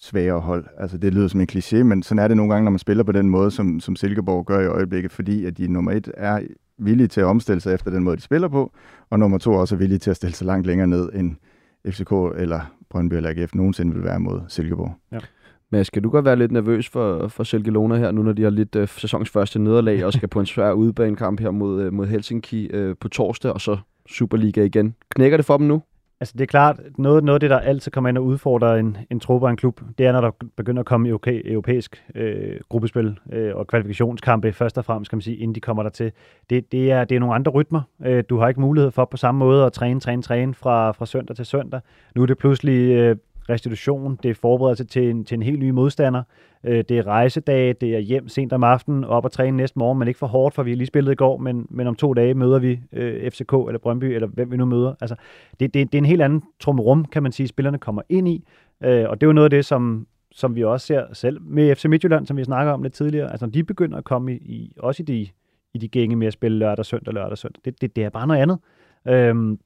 [0.01, 0.65] svagere hold.
[0.77, 3.03] Altså det lyder som en kliché, men sådan er det nogle gange, når man spiller
[3.03, 6.39] på den måde, som, som Silkeborg gør i øjeblikket, fordi at de nummer et er
[6.77, 8.71] villige til at omstille sig efter den måde, de spiller på,
[9.09, 11.35] og nummer to også er villige til at stille sig langt længere ned, end
[11.87, 14.93] FCK eller Brøndby eller AGF nogensinde vil være mod Silkeborg.
[15.11, 15.19] Ja.
[15.69, 18.49] Men skal du godt være lidt nervøs for, for Silkelona her, nu når de har
[18.49, 22.07] lidt uh, sæsons første nederlag, og skal på en svær udebanekamp her mod, uh, mod
[22.07, 23.77] Helsinki uh, på torsdag, og så
[24.07, 24.95] Superliga igen.
[25.15, 25.81] Knækker det for dem nu?
[26.19, 28.97] Altså det er klart, noget, noget af det, der altid kommer ind og udfordrer en,
[29.11, 32.59] en truppe og en klub, det er, når der begynder at komme europæ, europæisk øh,
[32.69, 36.11] gruppespil øh, og kvalifikationskampe, først og fremmest, kan man sige, inden de kommer der til.
[36.49, 37.81] Det, det, er, det er nogle andre rytmer.
[38.05, 41.05] Øh, du har ikke mulighed for på samme måde at træne, træne, træne fra, fra
[41.05, 41.81] søndag til søndag.
[42.15, 43.15] Nu er det pludselig øh,
[43.49, 46.23] restitution, det er forberedelse til en, til en helt ny modstander,
[46.65, 49.99] øh, det er rejsedage, det er hjem sent om aftenen, op og træne næste morgen,
[49.99, 52.13] men ikke for hårdt, for vi har lige spillet i går, men, men om to
[52.13, 54.95] dage møder vi øh, FCK eller Brøndby, eller hvem vi nu møder.
[55.01, 55.15] Altså,
[55.59, 58.47] det, det, det er en helt anden trumrum, kan man sige, spillerne kommer ind i,
[58.83, 61.75] øh, og det er jo noget af det, som, som vi også ser selv med
[61.75, 63.31] FC Midtjylland, som vi snakker om lidt tidligere.
[63.31, 65.27] Altså, de begynder at komme i, i også i de,
[65.73, 68.27] i de gænge med at spille lørdag, søndag, lørdag, søndag, det, det, det er bare
[68.27, 68.59] noget andet.
[69.07, 69.59] Øhm,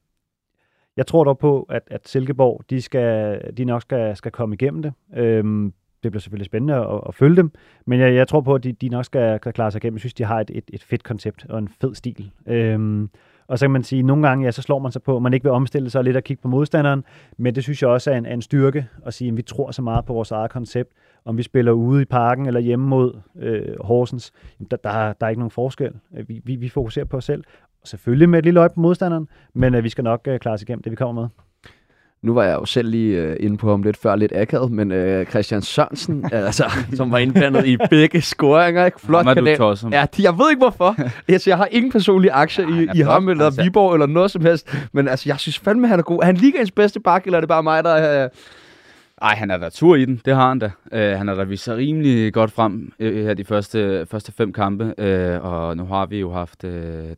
[0.97, 4.81] jeg tror dog på, at, at Silkeborg, de, skal, de nok skal, skal komme igennem
[4.81, 4.93] det.
[5.15, 5.73] Øhm,
[6.03, 7.51] det bliver selvfølgelig spændende at, at følge dem,
[7.85, 9.95] men jeg, jeg tror på, at de, de nok skal, klare sig igennem.
[9.95, 12.31] Jeg synes, de har et, et, et fedt koncept og en fed stil.
[12.47, 13.09] Øhm,
[13.47, 15.21] og så kan man sige, at nogle gange, ja, så slår man sig på, at
[15.21, 17.03] man ikke vil omstille sig lidt og kigge på modstanderen,
[17.37, 19.71] men det synes jeg også er en, er en styrke at sige, at vi tror
[19.71, 20.93] så meget på vores eget koncept.
[21.25, 24.31] Om vi spiller ude i parken eller hjemme mod øh, Horsens,
[24.71, 25.91] der, der, der er ikke nogen forskel.
[26.17, 27.43] Øh, vi, vi, vi fokuserer på os selv,
[27.83, 30.61] selvfølgelig med et lille øje på modstanderen, men øh, vi skal nok øh, klare os
[30.61, 31.29] igennem det, vi kommer med.
[32.21, 34.91] Nu var jeg jo selv lige øh, inde på ham lidt før, lidt akavet, men
[34.91, 39.01] øh, Christian Sørensen, altså, som var indblandet i begge scoringer, ikke?
[39.01, 39.45] Flot Ham er du
[39.91, 40.95] Ja, jeg ved ikke hvorfor.
[41.27, 43.63] Altså, jeg har ingen personlige aktier i, i ham eller altså.
[43.63, 46.19] Viborg eller noget som helst, men altså, jeg synes fandme, han er god.
[46.21, 48.23] Er han ligaens bedste bak, eller er det bare mig, der...
[48.23, 48.29] Øh,
[49.21, 50.71] ej, han er der tur i den, det har han da.
[50.91, 54.53] Uh, han har da vist sig rimelig godt frem uh, her de første, første fem
[54.53, 56.71] kampe, uh, og nu har vi jo haft uh,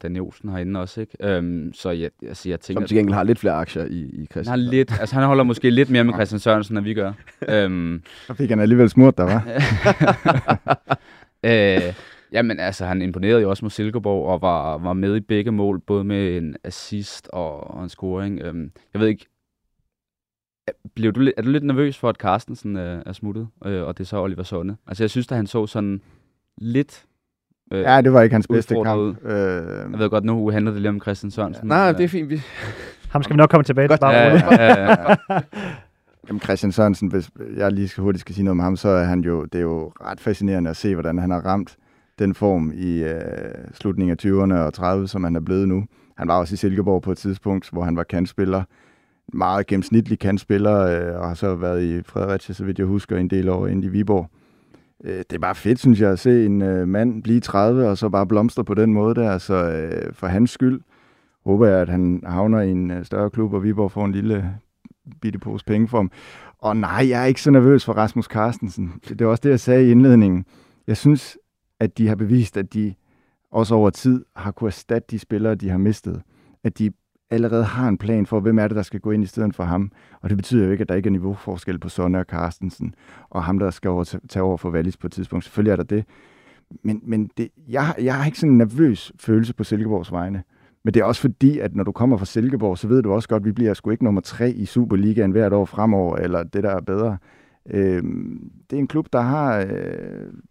[0.04, 1.38] Daniel Olsen herinde også, ikke?
[1.38, 2.82] Um, så jeg, altså, jeg tænker...
[2.82, 4.52] Som til gengæld har lidt flere aktier i, i Christian.
[4.52, 7.14] Han, har lidt, altså, han holder måske lidt mere med Christian Sørensen, end vi gør.
[7.66, 9.44] Um, så fik han alligevel smurt der, var.
[11.88, 11.94] uh,
[12.32, 15.80] Jamen altså, han imponerede jo også mod Silkeborg og var, var med i begge mål,
[15.80, 18.50] både med en assist og, og en scoring.
[18.50, 19.26] Um, jeg ved ikke,
[20.96, 24.04] blev du, er du lidt nervøs for, at Carstensen øh, er smuttet, øh, og det
[24.04, 24.78] er så Oliver Sonne?
[24.88, 26.02] Altså, jeg synes, at han så sådan
[26.58, 27.06] lidt
[27.74, 29.26] øh, Ja, det var ikke hans bedste kamp.
[29.26, 29.34] Øh...
[29.92, 31.68] Jeg ved godt, nu handler det lige om Christian Sørensen.
[31.68, 31.68] Ja.
[31.68, 32.30] Nej, det er fint.
[32.30, 32.42] Vi...
[33.10, 33.98] Ham skal vi nok komme tilbage til.
[34.02, 35.40] Bare ja, ja, ja, ja.
[36.28, 39.04] Jamen Christian Sørensen, hvis jeg lige skal hurtigt skal sige noget om ham, så er
[39.04, 41.78] han jo, det er jo ret fascinerende at se, hvordan han har ramt
[42.20, 43.22] den form i øh,
[43.74, 45.86] slutningen af 20'erne og 30'erne, som han er blevet nu.
[46.18, 48.64] Han var også i Silkeborg på et tidspunkt, hvor han var kantspiller
[49.34, 53.30] meget gennemsnitlig kantspiller, øh, og har så været i Fredericia, så vidt jeg husker, en
[53.30, 54.30] del år ind i Viborg.
[55.04, 57.98] Øh, det er bare fedt, synes jeg, at se en øh, mand blive 30, og
[57.98, 60.82] så bare blomstre på den måde der, så øh, for hans skyld
[61.46, 64.56] håber jeg, at han havner i en øh, større klub, og Viborg får en lille
[65.22, 66.12] bitte pose penge for ham.
[66.60, 68.94] Og nej, jeg er ikke så nervøs for Rasmus Carstensen.
[69.10, 70.46] Det var også det, jeg sagde i indledningen.
[70.88, 71.38] Jeg synes,
[71.80, 72.94] at de har bevist, at de
[73.52, 76.22] også over tid har kunnet erstatte de spillere, de har mistet.
[76.64, 76.92] At de
[77.32, 79.64] allerede har en plan for, hvem er det, der skal gå ind i stedet for
[79.64, 79.92] ham.
[80.22, 82.96] Og det betyder jo ikke, at der ikke er niveauforskel på Sonne og Carstensen,
[83.30, 85.46] og ham, der skal over, tage over for Wallis på et tidspunkt.
[85.46, 86.06] Selvfølgelig er der det.
[86.84, 90.44] Men, men det, jeg, jeg har ikke sådan en nervøs følelse på Silkeborgs vegne.
[90.84, 93.30] Men det er også fordi, at når du kommer fra Silkeborg, så ved du også
[93.30, 96.64] godt, at vi bliver sgu ikke nummer tre i Superligaen hvert år fremover, eller det,
[96.64, 97.18] der er bedre.
[97.70, 98.04] Øh,
[98.70, 99.68] det er en klub, der har øh,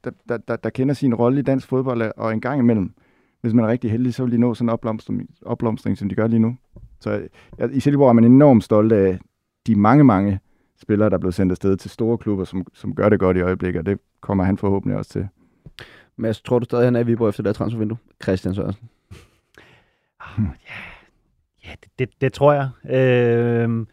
[0.04, 2.92] der, der, der, der kender sin rolle i dansk fodbold, og en gang imellem
[3.40, 6.14] hvis man er rigtig heldig, så vil de nå sådan en opblomstring, opblomstring som de
[6.14, 6.56] gør lige nu.
[7.00, 7.28] Så
[7.58, 9.18] ja, i Silkeborg er man enormt stolt af
[9.66, 10.40] de mange, mange
[10.80, 13.40] spillere, der er blevet sendt afsted til store klubber, som, som gør det godt i
[13.40, 15.28] øjeblikket, og det kommer han forhåbentlig også til.
[16.16, 17.98] Mads, tror du stadig, han er i Viborg efter det transfervindue?
[18.22, 18.88] Christian Sørensen.
[20.20, 20.74] Oh, ja,
[21.64, 22.68] ja det, det, det tror jeg.
[22.96, 23.86] Øh,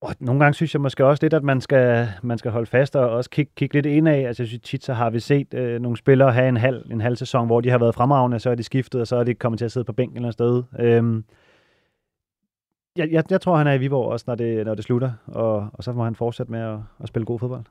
[0.00, 2.96] og nogle gange synes jeg måske også lidt, at man skal, man skal holde fast
[2.96, 4.20] og også kigge, kigge lidt ind af.
[4.20, 7.00] Altså, jeg synes tit, så har vi set øh, nogle spillere have en halv, en
[7.00, 9.34] halv sæson, hvor de har været fremragende, så er de skiftet, og så er de
[9.34, 10.62] kommet til at sidde på bænken eller sted.
[10.78, 11.24] Øhm,
[12.96, 15.68] jeg, jeg, jeg tror, han er i Viborg også, når det, når det slutter, og,
[15.72, 17.64] og så må han fortsætte med at, at spille god fodbold.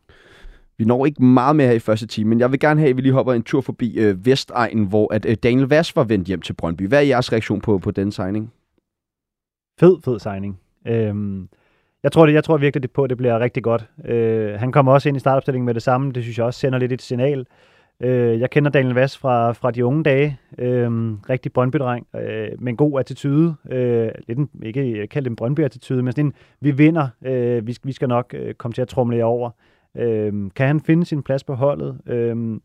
[0.77, 2.97] Vi når ikke meget mere her i første time, men jeg vil gerne have, at
[2.97, 6.27] vi lige hopper en tur forbi øh, Vestegnen, hvor at, øh, Daniel Vass var vendt
[6.27, 6.87] hjem til Brøndby.
[6.87, 8.53] Hvad er jeres reaktion på, på den signing?
[9.79, 10.59] Fed, fed signing.
[10.87, 11.49] Øhm,
[12.03, 13.85] jeg tror, det, jeg tror virkelig det på, at det bliver rigtig godt.
[14.05, 16.11] Øh, han kommer også ind i startopstillingen med det samme.
[16.11, 17.45] Det synes jeg også sender lidt et signal.
[17.99, 20.39] Øh, jeg kender Daniel Vass fra, fra de unge dage.
[20.57, 20.91] Øh,
[21.29, 23.55] rigtig Brøndby-dreng, øh, med en god attitude.
[23.71, 27.07] Øh, lidt en, ikke kaldt en Brøndby-attitude, men sådan en, vi vinder.
[27.25, 29.49] Øh, vi, vi skal nok øh, komme til at trumle over.
[29.97, 31.99] Øh, kan han finde sin plads på holdet?
[32.07, 32.59] Øh,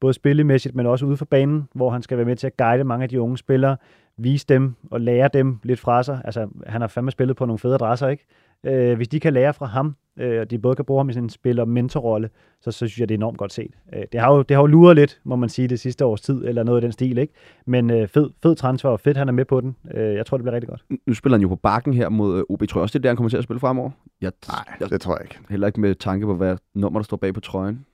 [0.00, 2.84] både spillemæssigt, men også ude for banen, hvor han skal være med til at guide
[2.84, 3.76] mange af de unge spillere,
[4.16, 6.20] vise dem og lære dem lidt fra sig.
[6.24, 8.26] Altså, han har fandme spillet på nogle fede adresser, ikke?
[8.64, 11.12] Øh, hvis de kan lære fra ham, øh, og de både kan bruge ham i
[11.12, 12.30] sin en spil- og mentorrolle,
[12.60, 13.70] så, så synes jeg, det er enormt godt set.
[13.94, 16.20] Øh, det, har jo, det har jo luret lidt, må man sige, det sidste års
[16.20, 17.32] tid, eller noget af den stil, ikke?
[17.66, 19.76] Men øh, fed, fed transfer, og fedt, han er med på den.
[19.94, 20.84] Øh, jeg tror, det bliver rigtig godt.
[21.06, 22.68] Nu spiller han jo på bakken her mod øh, OB.
[22.68, 23.90] Tror jeg også, det er der, han kommer til at spille fremover?
[24.20, 25.38] Jeg, Nej, jeg, det tror jeg ikke.
[25.50, 27.86] heller ikke med tanke på, hvad nummer der står bag på trøjen.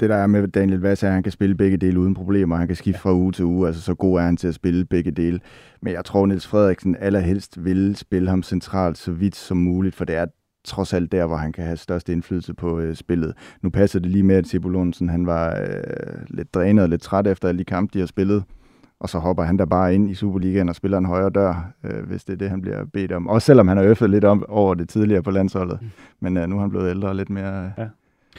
[0.00, 2.56] Det der er med Daniel Vass er, at han kan spille begge dele uden problemer.
[2.56, 4.84] Han kan skifte fra uge til uge, altså så god er han til at spille
[4.84, 5.40] begge dele.
[5.82, 10.04] Men jeg tror, Niels Frederiksen allerhelst vil spille ham centralt så vidt som muligt, for
[10.04, 10.26] det er
[10.64, 13.34] trods alt der, hvor han kan have størst indflydelse på øh, spillet.
[13.62, 15.66] Nu passer det lige med, at Thibaut Lundsen, han var øh,
[16.28, 18.44] lidt drænet og lidt træt efter alle de kampe, de har spillet.
[19.00, 22.06] Og så hopper han der bare ind i Superligaen og spiller en højre dør, øh,
[22.06, 23.26] hvis det er det, han bliver bedt om.
[23.28, 25.78] Også selvom han har øffet lidt om, over det tidligere på landsholdet.
[26.20, 27.86] Men øh, nu er han blevet ældre og lidt mere øh, Ja.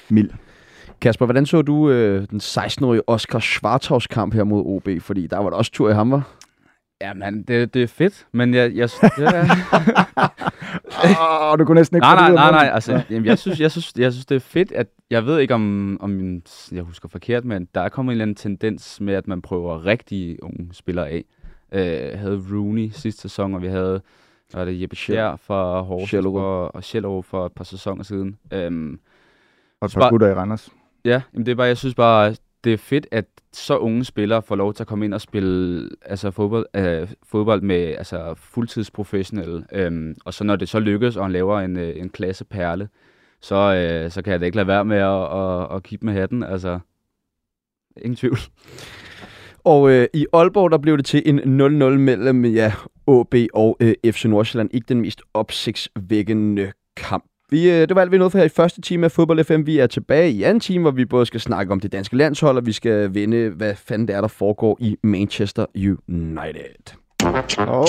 [0.09, 0.29] mild.
[1.01, 4.89] Kasper, hvordan så du øh, den 16-årige Oscar Schwarthaus kamp her mod OB?
[5.01, 6.31] Fordi der var der også tur i ham, var?
[7.01, 8.75] Jamen, det, det er fedt, men jeg...
[8.75, 9.41] jeg det er,
[11.51, 12.71] Åh, du kunne næsten ikke nej, nej, nej, nej.
[12.73, 14.87] Altså, jamen, jeg, synes, jeg, synes, jeg synes, det er fedt, at...
[15.09, 16.41] Jeg ved ikke, om, om
[16.71, 19.85] jeg husker forkert, men der er kommet en eller anden tendens med, at man prøver
[19.85, 21.23] rigtig unge spillere af.
[21.71, 24.01] Øh, havde Rooney sidste sæson, og vi havde
[24.53, 28.37] var det Jeppe Schær fra Horsens og, og Schellerup for et par sæsoner siden.
[28.53, 28.99] Øhm,
[29.81, 30.69] Og et par gutter i Randers.
[31.05, 34.41] Ja, jamen det er bare, jeg synes bare, det er fedt, at så unge spillere
[34.41, 39.65] får lov til at komme ind og spille altså fodbold, øh, fodbold med altså fuldtidsprofessionelle.
[39.71, 42.89] Øhm, og så når det så lykkes, og han laver en, øh, en klasse perle,
[43.41, 46.13] så, øh, så kan jeg da ikke lade være med at, at, at kigge med
[46.13, 46.43] hatten.
[46.43, 46.79] Altså,
[47.97, 48.37] ingen tvivl.
[49.63, 51.43] Og øh, i Aalborg, der blev det til en 0-0
[51.97, 52.73] mellem ja,
[53.07, 54.69] AB og øh, FC Nordsjælland.
[54.73, 57.25] Ikke den mest opsigtsvækkende kamp.
[57.49, 59.65] Vi, øh, det var alt, vi nåede for her i første time af Fodbold FM.
[59.65, 62.57] Vi er tilbage i anden time, hvor vi både skal snakke om det danske landshold,
[62.57, 66.95] og vi skal vende, hvad fanden det er, der foregår i Manchester United.
[67.47, 67.87] Stop.